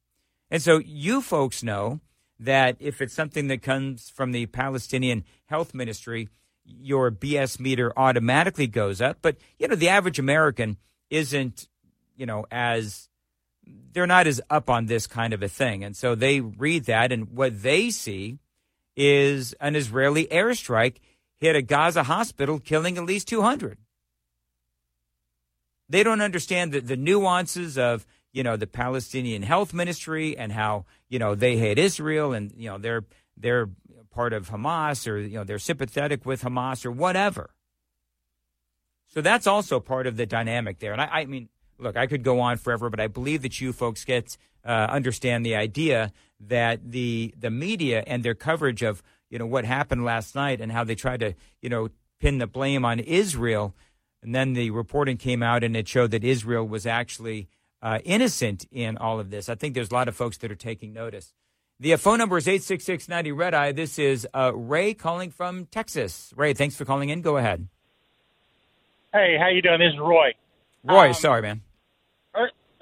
And 0.51 0.63
so 0.63 0.79
you 0.79 1.23
folks 1.23 1.63
know 1.63 2.01
that 2.39 2.77
if 2.79 3.01
it's 3.01 3.15
something 3.15 3.49
that 3.49 3.63
comes 3.63 4.11
from 4.11 4.33
the 4.33 4.47
Palestinian 4.47 5.25
Health 5.47 5.75
Ministry, 5.75 6.29
your 6.65 7.11
BS 7.11 7.59
meter 7.59 7.93
automatically 7.97 8.67
goes 8.67 9.01
up. 9.01 9.19
But, 9.23 9.37
you 9.59 9.69
know, 9.69 9.75
the 9.75 9.89
average 9.89 10.19
American 10.19 10.77
isn't, 11.11 11.69
you 12.17 12.27
know, 12.27 12.47
as 12.51 13.09
they're 13.93 14.07
not 14.07 14.27
as 14.27 14.41
up 14.51 14.69
on 14.71 14.87
this 14.87 15.07
kind 15.07 15.33
of 15.33 15.43
a 15.43 15.49
thing. 15.49 15.83
And 15.83 15.97
so 15.97 16.15
they 16.15 16.41
read 16.41 16.85
that, 16.85 17.11
and 17.11 17.31
what 17.33 17.63
they 17.63 17.91
see 17.91 18.39
is 18.97 19.53
an 19.61 19.77
Israeli 19.77 20.27
airstrike 20.27 20.97
hit 21.37 21.55
a 21.55 21.63
Gaza 21.63 22.05
hospital, 22.05 22.59
killing 22.59 22.97
at 22.97 23.05
least 23.05 23.29
200. 23.29 23.79
They 25.89 26.03
don't 26.03 26.21
understand 26.21 26.73
the, 26.73 26.81
the 26.81 26.97
nuances 26.97 27.79
of, 27.79 28.07
you 28.33 28.43
know, 28.43 28.57
the 28.57 28.67
Palestinian 28.67 29.43
Health 29.43 29.73
Ministry 29.73 30.37
and 30.37 30.51
how, 30.53 30.87
you 31.09 31.19
know, 31.19 31.35
they 31.35 31.57
hate 31.57 31.79
Israel 31.79 32.33
and, 32.33 32.53
you 32.57 32.69
know, 32.69 32.79
they're, 32.79 33.05
they're 33.37 33.69
part 34.11 34.33
of 34.33 34.51
Hamas 34.51 35.07
or, 35.07 35.19
you 35.19 35.37
know, 35.37 35.45
they're 35.45 35.59
sympathetic 35.59 36.27
with 36.27 36.43
Hamas 36.43 36.85
or 36.85 36.91
whatever. 36.91 37.51
So 39.09 39.21
that's 39.21 39.47
also 39.47 39.79
part 39.79 40.07
of 40.07 40.17
the 40.17 40.27
dynamic 40.27 40.79
there. 40.79 40.93
And 40.93 41.01
I, 41.01 41.09
I 41.13 41.25
mean, 41.27 41.49
look, 41.79 41.97
I 41.97 42.07
could 42.07 42.23
go 42.23 42.41
on 42.41 42.57
forever, 42.57 42.91
but 42.91 43.01
I 43.01 43.07
believe 43.07 43.43
that 43.43 43.61
you 43.61 43.73
folks 43.73 44.05
get, 44.05 44.37
uh, 44.65 44.87
understand 44.91 45.45
the 45.45 45.57
idea 45.57 46.13
that 46.41 46.91
the, 46.91 47.35
the 47.39 47.51
media 47.51 48.05
and 48.07 48.23
their 48.23 48.35
coverage 48.35 48.83
of 48.83 49.03
you 49.31 49.39
know, 49.39 49.47
what 49.47 49.65
happened 49.65 50.05
last 50.05 50.35
night 50.35 50.61
and 50.61 50.73
how 50.73 50.85
they 50.85 50.95
tried 50.95 51.21
to, 51.21 51.35
you 51.61 51.69
know, 51.69 51.89
pin 52.21 52.39
the 52.39 52.47
blame 52.47 52.85
on 52.85 53.01
Israel. 53.01 53.75
And 54.23 54.35
then 54.35 54.53
the 54.53 54.71
reporting 54.71 55.17
came 55.17 55.43
out 55.43 55.65
and 55.65 55.77
it 55.77 55.89
showed 55.89 56.11
that 56.13 56.25
Israel 56.25 56.67
was 56.67 56.87
actually 56.87 57.49
uh, 57.83 57.99
innocent 58.05 58.67
in 58.71 58.97
all 58.97 59.21
of 59.21 59.31
this. 59.31 59.49
I 59.49 59.55
think 59.55 59.75
there's 59.75 59.91
a 59.91 59.95
lot 59.95 60.09
of 60.09 60.17
folks 60.17 60.39
that 60.39 60.51
are 60.51 60.57
taking 60.57 60.93
notice. 60.93 61.33
The 61.79 61.93
uh, 61.93 61.97
phone 61.99 62.19
number 62.19 62.39
is 62.39 62.49
86690 62.49 63.33
Red 63.33 63.55
Eye. 63.55 63.73
This 63.73 63.99
is 63.99 64.27
uh, 64.33 64.53
Ray 64.55 64.95
calling 64.95 65.31
from 65.31 65.67
Texas. 65.67 66.33
Ray, 66.35 66.55
thanks 66.55 66.75
for 66.75 66.85
calling 66.85 67.11
in. 67.11 67.21
Go 67.21 67.37
ahead. 67.37 67.69
Hey, 69.13 69.37
how 69.39 69.49
you 69.49 69.61
doing? 69.61 69.79
This 69.79 69.93
is 69.93 69.99
Roy. 69.99 70.33
Roy, 70.85 71.09
um, 71.09 71.15
sorry, 71.15 71.43
man. 71.43 71.63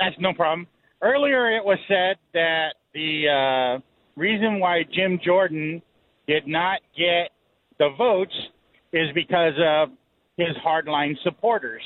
That's 0.05 0.21
no 0.21 0.35
problem. 0.35 0.67
Earlier, 1.03 1.51
it 1.57 1.65
was 1.65 1.79
said 1.89 2.17
that 2.35 2.75
the 2.93 3.79
uh, 3.79 4.21
reason 4.21 4.61
why 4.61 4.83
Jim 4.93 5.19
Jordan 5.25 5.83
did 6.27 6.47
not 6.47 6.81
get 6.97 7.31
the 7.79 7.91
votes 7.97 8.35
is 8.93 9.09
because 9.15 9.55
of 9.59 9.91
his 10.37 10.57
hardline 10.65 11.15
supporters. 11.23 11.83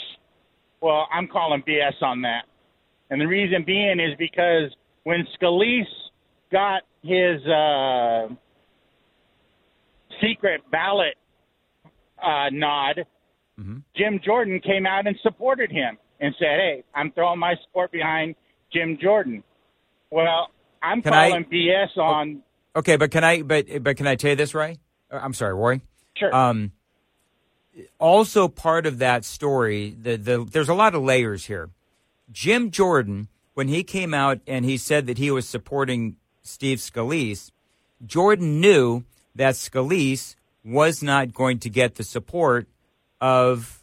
Well, 0.81 1.07
I'm 1.13 1.29
calling 1.29 1.63
BS 1.67 2.03
on 2.03 2.23
that. 2.23 2.45
And 3.11 3.21
the 3.21 3.27
reason 3.27 3.65
being 3.65 3.99
is 4.01 4.17
because 4.19 4.75
when 5.05 5.27
Scalise 5.41 5.85
got 6.53 6.83
his 7.03 7.45
uh, 7.47 8.29
secret 10.21 10.61
ballot 10.71 11.15
uh, 12.23 12.51
nod, 12.53 13.05
mm-hmm. 13.59 13.79
Jim 13.97 14.21
Jordan 14.25 14.61
came 14.61 14.87
out 14.87 15.07
and 15.07 15.17
supported 15.23 15.71
him 15.71 15.99
and 16.21 16.35
said, 16.39 16.59
"Hey, 16.59 16.85
I'm 16.95 17.13
throwing 17.13 17.39
my 17.39 17.55
support 17.65 17.93
behind 17.93 18.35
Jim 18.73 18.99
Jordan." 19.01 19.43
Well, 20.11 20.51
I'm 20.83 21.03
Can 21.03 21.13
calling 21.13 21.47
I, 21.51 21.55
BS 21.55 21.99
on 21.99 22.43
Okay, 22.79 22.97
but 22.97 23.11
can 23.11 23.25
I? 23.25 23.43
But 23.43 23.83
but 23.83 23.97
can 23.97 24.07
I 24.07 24.15
tell 24.15 24.31
you 24.31 24.37
this, 24.37 24.55
Ray? 24.55 24.79
Uh, 25.11 25.19
I'm 25.21 25.35
sorry, 25.35 25.53
Roy. 25.53 25.81
Sure. 26.17 26.35
Um, 26.35 26.73
also, 27.99 28.47
part 28.47 28.87
of 28.87 28.99
that 28.99 29.25
story, 29.25 29.97
the, 30.01 30.17
the 30.17 30.45
there's 30.45 30.69
a 30.69 30.75
lot 30.75 30.95
of 30.95 31.03
layers 31.03 31.47
here. 31.47 31.71
Jim 32.31 32.71
Jordan, 32.71 33.29
when 33.55 33.69
he 33.69 33.83
came 33.83 34.15
out 34.15 34.41
and 34.47 34.65
he 34.65 34.77
said 34.77 35.07
that 35.07 35.19
he 35.19 35.31
was 35.31 35.49
supporting 35.49 36.17
Steve 36.43 36.79
Scalise, 36.79 37.51
Jordan 38.05 38.61
knew 38.61 39.05
that 39.35 39.55
Scalise 39.55 40.37
was 40.65 41.03
not 41.03 41.33
going 41.33 41.59
to 41.61 41.71
get 41.71 41.97
the 41.97 42.05
support 42.05 42.69
of 43.21 43.78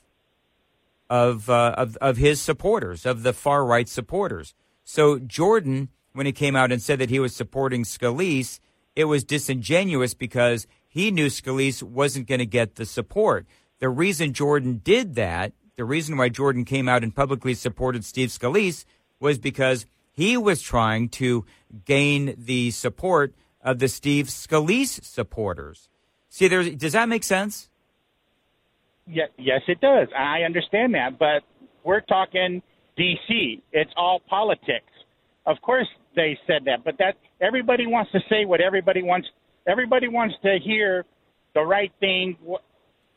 of 1.10 1.50
uh, 1.50 1.76
of 1.78 1.98
of 1.98 2.18
his 2.18 2.42
supporters, 2.42 3.06
of 3.06 3.24
the 3.24 3.34
far 3.34 3.66
right 3.66 3.88
supporters. 3.88 4.54
So 4.84 5.20
Jordan, 5.20 5.90
when 6.14 6.26
he 6.26 6.32
came 6.32 6.56
out 6.56 6.72
and 6.72 6.82
said 6.82 7.00
that 7.00 7.10
he 7.10 7.20
was 7.20 7.36
supporting 7.36 7.84
Scalise, 7.84 8.60
it 8.96 9.06
was 9.06 9.24
disingenuous 9.24 10.14
because 10.14 10.68
he 10.88 11.12
knew 11.12 11.28
Scalise 11.28 11.84
wasn't 11.84 12.28
going 12.28 12.40
to 12.40 12.46
get 12.46 12.76
the 12.76 12.86
support. 12.86 13.46
The 13.80 13.90
reason 13.90 14.34
Jordan 14.34 14.82
did 14.84 15.16
that, 15.16 15.54
the 15.76 15.84
reason 15.84 16.18
why 16.18 16.30
Jordan 16.30 16.64
came 16.64 16.88
out 16.88 17.04
and 17.04 17.16
publicly 17.16 17.54
supported 17.54 18.06
Steve 18.06 18.30
Scalise 18.30 18.86
was 19.20 19.38
because 19.38 19.86
he 20.12 20.38
was 20.38 20.62
trying 20.62 21.10
to 21.10 21.46
gain 21.84 22.36
the 22.38 22.72
support 22.72 23.34
of 23.62 23.80
the 23.80 23.90
Steve 23.90 24.28
Scalise 24.28 25.04
supporters. 25.04 25.90
See, 26.30 26.48
does 26.48 26.94
that 26.94 27.10
make 27.10 27.24
sense? 27.24 27.70
Yeah, 29.08 29.26
yes, 29.38 29.62
it 29.68 29.82
does. 29.82 30.08
I 30.18 30.42
understand 30.42 30.94
that, 30.96 31.20
but 31.20 31.44
we're 31.84 32.02
talking 32.02 32.62
D.C. 32.98 33.62
It's 33.72 33.92
all 33.96 34.22
politics. 34.28 34.92
Of 35.46 35.58
course, 35.62 35.88
they 36.16 36.38
said 36.48 36.64
that. 36.66 36.84
But 36.84 36.98
that 36.98 37.16
everybody 37.40 37.86
wants 37.86 38.12
to 38.14 38.20
say 38.30 38.46
what 38.46 38.62
everybody 38.62 39.04
wants. 39.04 39.28
Everybody 39.68 40.08
wants 40.08 40.36
to 40.44 40.58
hear 40.64 41.06
the 41.54 41.62
right 41.62 41.92
thing 42.00 42.38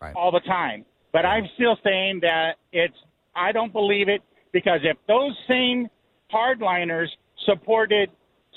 right. 0.01 0.14
all 0.14 0.30
the 0.30 0.41
time. 0.41 0.84
But 1.12 1.24
I'm 1.24 1.45
still 1.55 1.76
saying 1.82 2.20
that 2.22 2.53
it's. 2.72 2.95
I 3.34 3.53
don't 3.53 3.72
believe 3.72 4.09
it 4.09 4.20
because 4.53 4.80
if 4.82 4.97
those 5.07 5.36
same 5.49 5.89
hardliners 6.32 7.07
supported 7.47 8.11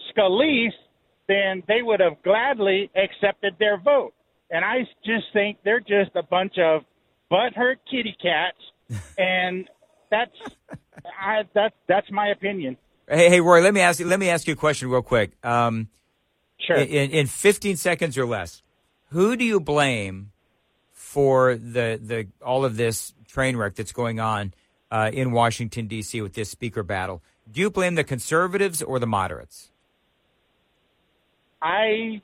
Scalise, 0.10 0.72
then 1.28 1.64
they 1.68 1.82
would 1.82 2.00
have 2.00 2.22
gladly 2.24 2.90
accepted 2.96 3.56
their 3.60 3.80
vote. 3.80 4.14
And 4.50 4.66
I 4.66 4.80
just 5.06 5.26
think 5.34 5.60
they're 5.64 5.80
just 5.80 6.12
a 6.16 6.24
bunch 6.24 6.58
of 6.60 6.82
butthurt 7.32 7.78
kitty 7.90 8.16
cats, 8.22 8.58
and 9.18 9.70
that's 10.10 10.36
I, 11.20 11.44
that's 11.54 11.76
that's 11.88 12.12
my 12.12 12.28
opinion. 12.28 12.78
Hey, 13.08 13.30
hey, 13.30 13.42
Roy, 13.42 13.62
let 13.62 13.74
me 13.74 13.82
ask 13.82 14.00
you. 14.00 14.08
Let 14.08 14.20
me 14.20 14.30
ask 14.30 14.48
you 14.48 14.54
a 14.54 14.58
question 14.58 14.90
real 14.90 15.02
quick. 15.02 15.32
Um, 15.44 15.90
sure. 16.60 16.78
In, 16.78 17.12
in 17.12 17.28
15 17.28 17.76
seconds 17.78 18.18
or 18.18 18.26
less, 18.26 18.62
who 19.10 19.36
do 19.36 19.44
you 19.44 19.60
blame 19.60 20.32
for 20.92 21.56
the 21.56 22.00
the 22.02 22.28
all 22.46 22.64
of 22.66 22.78
this 22.78 23.14
train 23.28 23.58
wreck 23.58 23.76
that's 23.76 23.92
going 23.92 24.20
on 24.20 24.54
uh, 24.92 25.10
in 25.14 25.32
Washington 25.32 25.88
D.C. 25.88 26.22
with 26.22 26.34
this 26.34 26.50
speaker 26.50 26.84
battle? 26.84 27.22
Do 27.50 27.60
you 27.60 27.70
blame 27.70 27.96
the 27.96 28.04
conservatives 28.04 28.82
or 28.82 29.00
the 29.00 29.08
moderates? 29.08 29.72
I 31.62 32.22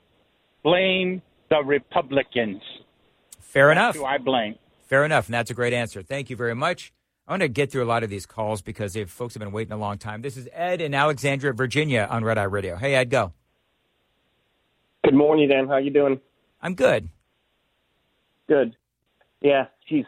blame 0.62 1.22
the 1.50 1.62
Republicans. 1.64 2.62
Fair 3.40 3.68
That's 3.68 3.78
enough. 3.78 3.96
Who 3.96 4.04
I 4.04 4.18
blame. 4.18 4.56
Fair 4.88 5.04
enough, 5.04 5.26
and 5.26 5.34
that's 5.34 5.50
a 5.50 5.54
great 5.54 5.74
answer. 5.74 6.02
Thank 6.02 6.30
you 6.30 6.36
very 6.36 6.54
much. 6.54 6.94
I 7.26 7.32
want 7.32 7.42
to 7.42 7.48
get 7.48 7.70
through 7.70 7.84
a 7.84 7.86
lot 7.86 8.02
of 8.02 8.08
these 8.08 8.24
calls 8.24 8.62
because 8.62 8.96
if 8.96 9.10
folks 9.10 9.34
have 9.34 9.40
been 9.40 9.52
waiting 9.52 9.72
a 9.72 9.76
long 9.76 9.98
time. 9.98 10.22
This 10.22 10.38
is 10.38 10.48
Ed 10.50 10.80
in 10.80 10.94
Alexandria, 10.94 11.52
Virginia, 11.52 12.08
on 12.10 12.24
Red 12.24 12.38
Eye 12.38 12.44
Radio. 12.44 12.76
Hey, 12.76 12.94
Ed, 12.94 13.10
go. 13.10 13.34
Good 15.04 15.14
morning, 15.14 15.46
Dan. 15.50 15.68
How 15.68 15.76
you 15.76 15.90
doing? 15.90 16.20
I'm 16.62 16.74
good. 16.74 17.10
Good. 18.48 18.76
Yeah, 19.42 19.66
geez, 19.86 20.06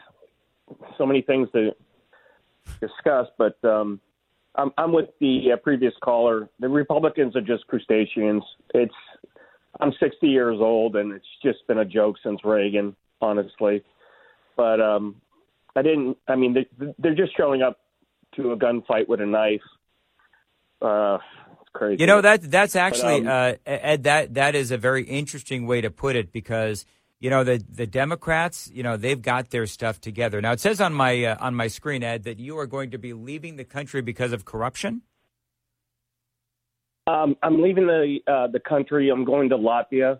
so 0.97 1.05
many 1.05 1.21
things 1.21 1.47
to 1.53 1.75
discuss, 2.79 3.27
but 3.37 3.63
um, 3.63 3.99
I'm, 4.55 4.71
I'm 4.79 4.91
with 4.91 5.09
the 5.19 5.51
uh, 5.53 5.57
previous 5.57 5.93
caller. 6.03 6.49
The 6.59 6.69
Republicans 6.69 7.35
are 7.35 7.41
just 7.41 7.67
crustaceans. 7.67 8.43
It's 8.73 8.95
I'm 9.79 9.93
60 9.99 10.27
years 10.27 10.57
old, 10.59 10.95
and 10.95 11.13
it's 11.13 11.25
just 11.43 11.65
been 11.67 11.77
a 11.77 11.85
joke 11.85 12.15
since 12.23 12.43
Reagan, 12.43 12.95
honestly. 13.21 13.83
But 14.61 14.79
um, 14.79 15.15
I 15.75 15.81
didn't. 15.81 16.17
I 16.27 16.35
mean, 16.35 16.53
they, 16.53 16.93
they're 16.99 17.15
just 17.15 17.35
showing 17.35 17.63
up 17.63 17.79
to 18.35 18.51
a 18.51 18.55
gunfight 18.55 19.07
with 19.07 19.19
a 19.19 19.25
knife. 19.25 19.63
Uh, 20.79 21.17
it's 21.59 21.71
crazy. 21.73 21.99
You 21.99 22.05
know 22.05 22.21
that 22.21 22.43
that's 22.43 22.75
actually 22.75 23.21
But, 23.21 23.31
um, 23.31 23.55
uh, 23.65 23.71
Ed. 23.71 24.03
That 24.03 24.35
that 24.35 24.53
is 24.53 24.69
a 24.69 24.77
very 24.77 25.03
interesting 25.03 25.65
way 25.65 25.81
to 25.81 25.89
put 25.89 26.15
it 26.15 26.31
because 26.31 26.85
you 27.19 27.31
know 27.31 27.43
the 27.43 27.65
the 27.71 27.87
Democrats, 27.87 28.69
you 28.71 28.83
know, 28.83 28.97
they've 28.97 29.19
got 29.19 29.49
their 29.49 29.65
stuff 29.65 29.99
together. 29.99 30.39
Now 30.41 30.51
it 30.51 30.59
says 30.59 30.79
on 30.79 30.93
my 30.93 31.23
uh, 31.23 31.37
on 31.39 31.55
my 31.55 31.65
screen, 31.65 32.03
Ed, 32.03 32.21
that 32.25 32.37
you 32.37 32.55
are 32.59 32.67
going 32.67 32.91
to 32.91 32.99
be 32.99 33.13
leaving 33.13 33.55
the 33.55 33.65
country 33.65 34.03
because 34.03 34.31
of 34.31 34.45
corruption. 34.45 35.01
Um, 37.07 37.35
I'm 37.41 37.63
leaving 37.63 37.87
the 37.87 38.19
uh, 38.27 38.45
the 38.45 38.59
country. 38.59 39.09
I'm 39.09 39.25
going 39.25 39.49
to 39.49 39.57
Latvia. 39.57 40.19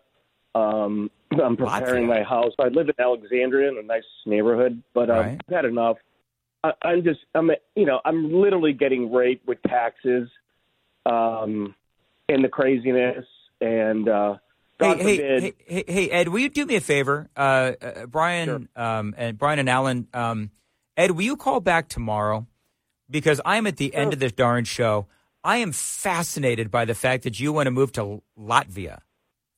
Um, 0.55 1.11
I'm 1.31 1.55
preparing 1.55 2.07
my 2.07 2.23
house. 2.23 2.51
I 2.59 2.67
live 2.67 2.89
in 2.89 2.95
Alexandria 2.99 3.69
in 3.69 3.77
a 3.77 3.83
nice 3.83 4.03
neighborhood, 4.25 4.81
but 4.93 5.09
um, 5.09 5.17
Right. 5.17 5.41
I've 5.47 5.55
had 5.55 5.65
enough. 5.65 5.97
I, 6.63 6.71
I'm 6.81 7.03
just, 7.03 7.19
I'm, 7.33 7.51
you 7.75 7.85
know, 7.85 8.01
I'm 8.03 8.33
literally 8.33 8.73
getting 8.73 9.11
raped 9.11 9.47
with 9.47 9.61
taxes, 9.63 10.29
um, 11.05 11.73
and 12.29 12.43
the 12.43 12.49
craziness, 12.49 13.25
and 13.59 14.07
uh, 14.07 14.37
God 14.79 14.97
hey, 14.97 15.17
forbid. 15.17 15.43
hey, 15.43 15.53
hey, 15.65 15.83
hey, 15.87 16.09
Ed, 16.09 16.27
will 16.29 16.39
you 16.39 16.49
do 16.49 16.65
me 16.65 16.75
a 16.75 16.81
favor? 16.81 17.29
Uh, 17.35 17.73
uh, 17.81 18.05
Brian 18.07 18.69
um, 18.75 19.13
and 19.17 19.37
Brian 19.37 19.59
and 19.59 19.69
Alan, 19.69 20.07
um, 20.13 20.51
Ed, 20.97 21.11
will 21.11 21.23
you 21.23 21.37
call 21.37 21.59
back 21.59 21.87
tomorrow? 21.87 22.47
Because 23.09 23.41
I'm 23.45 23.67
at 23.67 23.77
the 23.77 23.93
end 23.93 24.13
of 24.13 24.19
this 24.19 24.31
darn 24.31 24.63
show. 24.63 25.07
I 25.43 25.57
am 25.57 25.71
fascinated 25.71 26.71
by 26.71 26.85
the 26.85 26.95
fact 26.95 27.23
that 27.23 27.39
you 27.39 27.51
want 27.51 27.67
to 27.67 27.71
move 27.71 27.91
to 27.93 28.21
Latvia. 28.39 28.99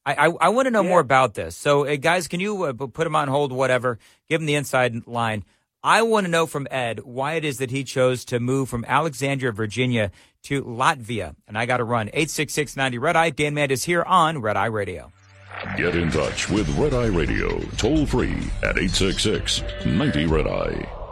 I, 0.05 0.27
I, 0.27 0.31
I 0.41 0.49
want 0.49 0.65
to 0.65 0.71
know 0.71 0.83
more 0.83 0.99
about 0.99 1.33
this. 1.33 1.55
So, 1.55 1.85
uh, 1.85 1.95
guys, 1.95 2.27
can 2.27 2.39
you 2.39 2.63
uh, 2.63 2.73
put 2.73 3.07
him 3.07 3.15
on 3.15 3.27
hold, 3.27 3.51
whatever? 3.51 3.99
Give 4.29 4.41
him 4.41 4.47
the 4.47 4.55
inside 4.55 5.07
line. 5.07 5.45
I 5.83 6.01
want 6.01 6.25
to 6.25 6.31
know 6.31 6.45
from 6.45 6.67
Ed 6.71 7.01
why 7.03 7.33
it 7.33 7.43
is 7.43 7.57
that 7.57 7.71
he 7.71 7.83
chose 7.83 8.23
to 8.25 8.39
move 8.39 8.69
from 8.69 8.85
Alexandria, 8.87 9.51
Virginia 9.51 10.11
to 10.43 10.63
Latvia. 10.63 11.35
And 11.47 11.57
I 11.57 11.65
got 11.65 11.77
to 11.77 11.83
run. 11.83 12.09
86690 12.13 12.97
Red 12.99 13.15
Eye. 13.15 13.29
Dan 13.31 13.53
Mandis 13.55 13.83
here 13.83 14.03
on 14.03 14.39
Red 14.39 14.55
Eye 14.55 14.67
Radio. 14.67 15.11
Get 15.77 15.95
in 15.95 16.09
touch 16.09 16.49
with 16.49 16.69
Red 16.77 16.93
Eye 16.93 17.07
Radio 17.07 17.59
toll 17.77 18.05
free 18.05 18.35
at 18.63 18.77
866 18.77 19.61
90 19.85 20.25
Red 20.25 20.47
Eye. 20.47 21.02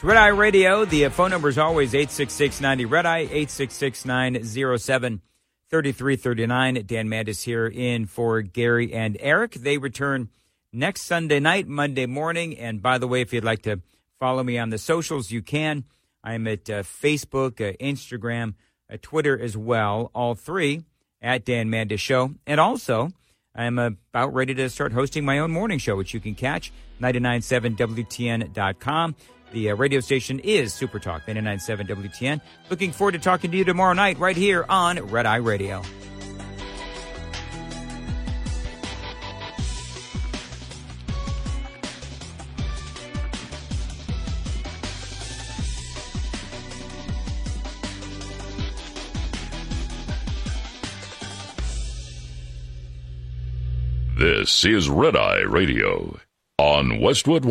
It's 0.00 0.04
Red 0.06 0.16
Eye 0.16 0.28
Radio. 0.28 0.86
The 0.86 1.04
uh, 1.04 1.10
phone 1.10 1.28
number 1.28 1.50
is 1.50 1.58
always 1.58 1.94
86690 1.94 2.86
Red 2.86 3.04
Eye, 3.04 3.18
866 3.18 4.06
907 4.06 5.20
3339. 5.68 6.86
Dan 6.86 7.06
Mandis 7.06 7.44
here 7.44 7.66
in 7.66 8.06
for 8.06 8.40
Gary 8.40 8.94
and 8.94 9.18
Eric. 9.20 9.52
They 9.52 9.76
return 9.76 10.30
next 10.72 11.02
Sunday 11.02 11.38
night, 11.38 11.68
Monday 11.68 12.06
morning. 12.06 12.56
And 12.56 12.80
by 12.80 12.96
the 12.96 13.06
way, 13.06 13.20
if 13.20 13.34
you'd 13.34 13.44
like 13.44 13.60
to 13.64 13.82
follow 14.18 14.42
me 14.42 14.58
on 14.58 14.70
the 14.70 14.78
socials, 14.78 15.30
you 15.30 15.42
can. 15.42 15.84
I'm 16.24 16.46
at 16.46 16.70
uh, 16.70 16.82
Facebook, 16.82 17.60
uh, 17.60 17.76
Instagram, 17.76 18.54
uh, 18.90 18.96
Twitter 19.02 19.38
as 19.38 19.54
well, 19.54 20.10
all 20.14 20.34
three 20.34 20.84
at 21.20 21.44
Dan 21.44 21.68
Mandis 21.68 21.98
Show. 21.98 22.36
And 22.46 22.58
also, 22.58 23.10
I'm 23.54 23.78
about 23.78 24.32
ready 24.32 24.54
to 24.54 24.70
start 24.70 24.92
hosting 24.92 25.26
my 25.26 25.40
own 25.40 25.50
morning 25.50 25.78
show, 25.78 25.94
which 25.94 26.14
you 26.14 26.20
can 26.20 26.34
catch 26.34 26.72
997WTN.com. 27.02 29.14
The 29.52 29.70
uh, 29.70 29.76
radio 29.76 30.00
station 30.00 30.38
is 30.40 30.72
Super 30.72 30.98
Talk 31.00 31.26
997 31.26 31.86
WTN. 31.88 32.40
Looking 32.68 32.92
forward 32.92 33.12
to 33.12 33.18
talking 33.18 33.50
to 33.50 33.56
you 33.56 33.64
tomorrow 33.64 33.94
night 33.94 34.18
right 34.18 34.36
here 34.36 34.64
on 34.68 34.98
Red 35.06 35.26
Eye 35.26 35.36
Radio. 35.36 35.82
This 54.16 54.64
is 54.64 54.88
Red 54.88 55.16
Eye 55.16 55.40
Radio 55.40 56.18
on 56.58 57.00
Westwood. 57.00 57.50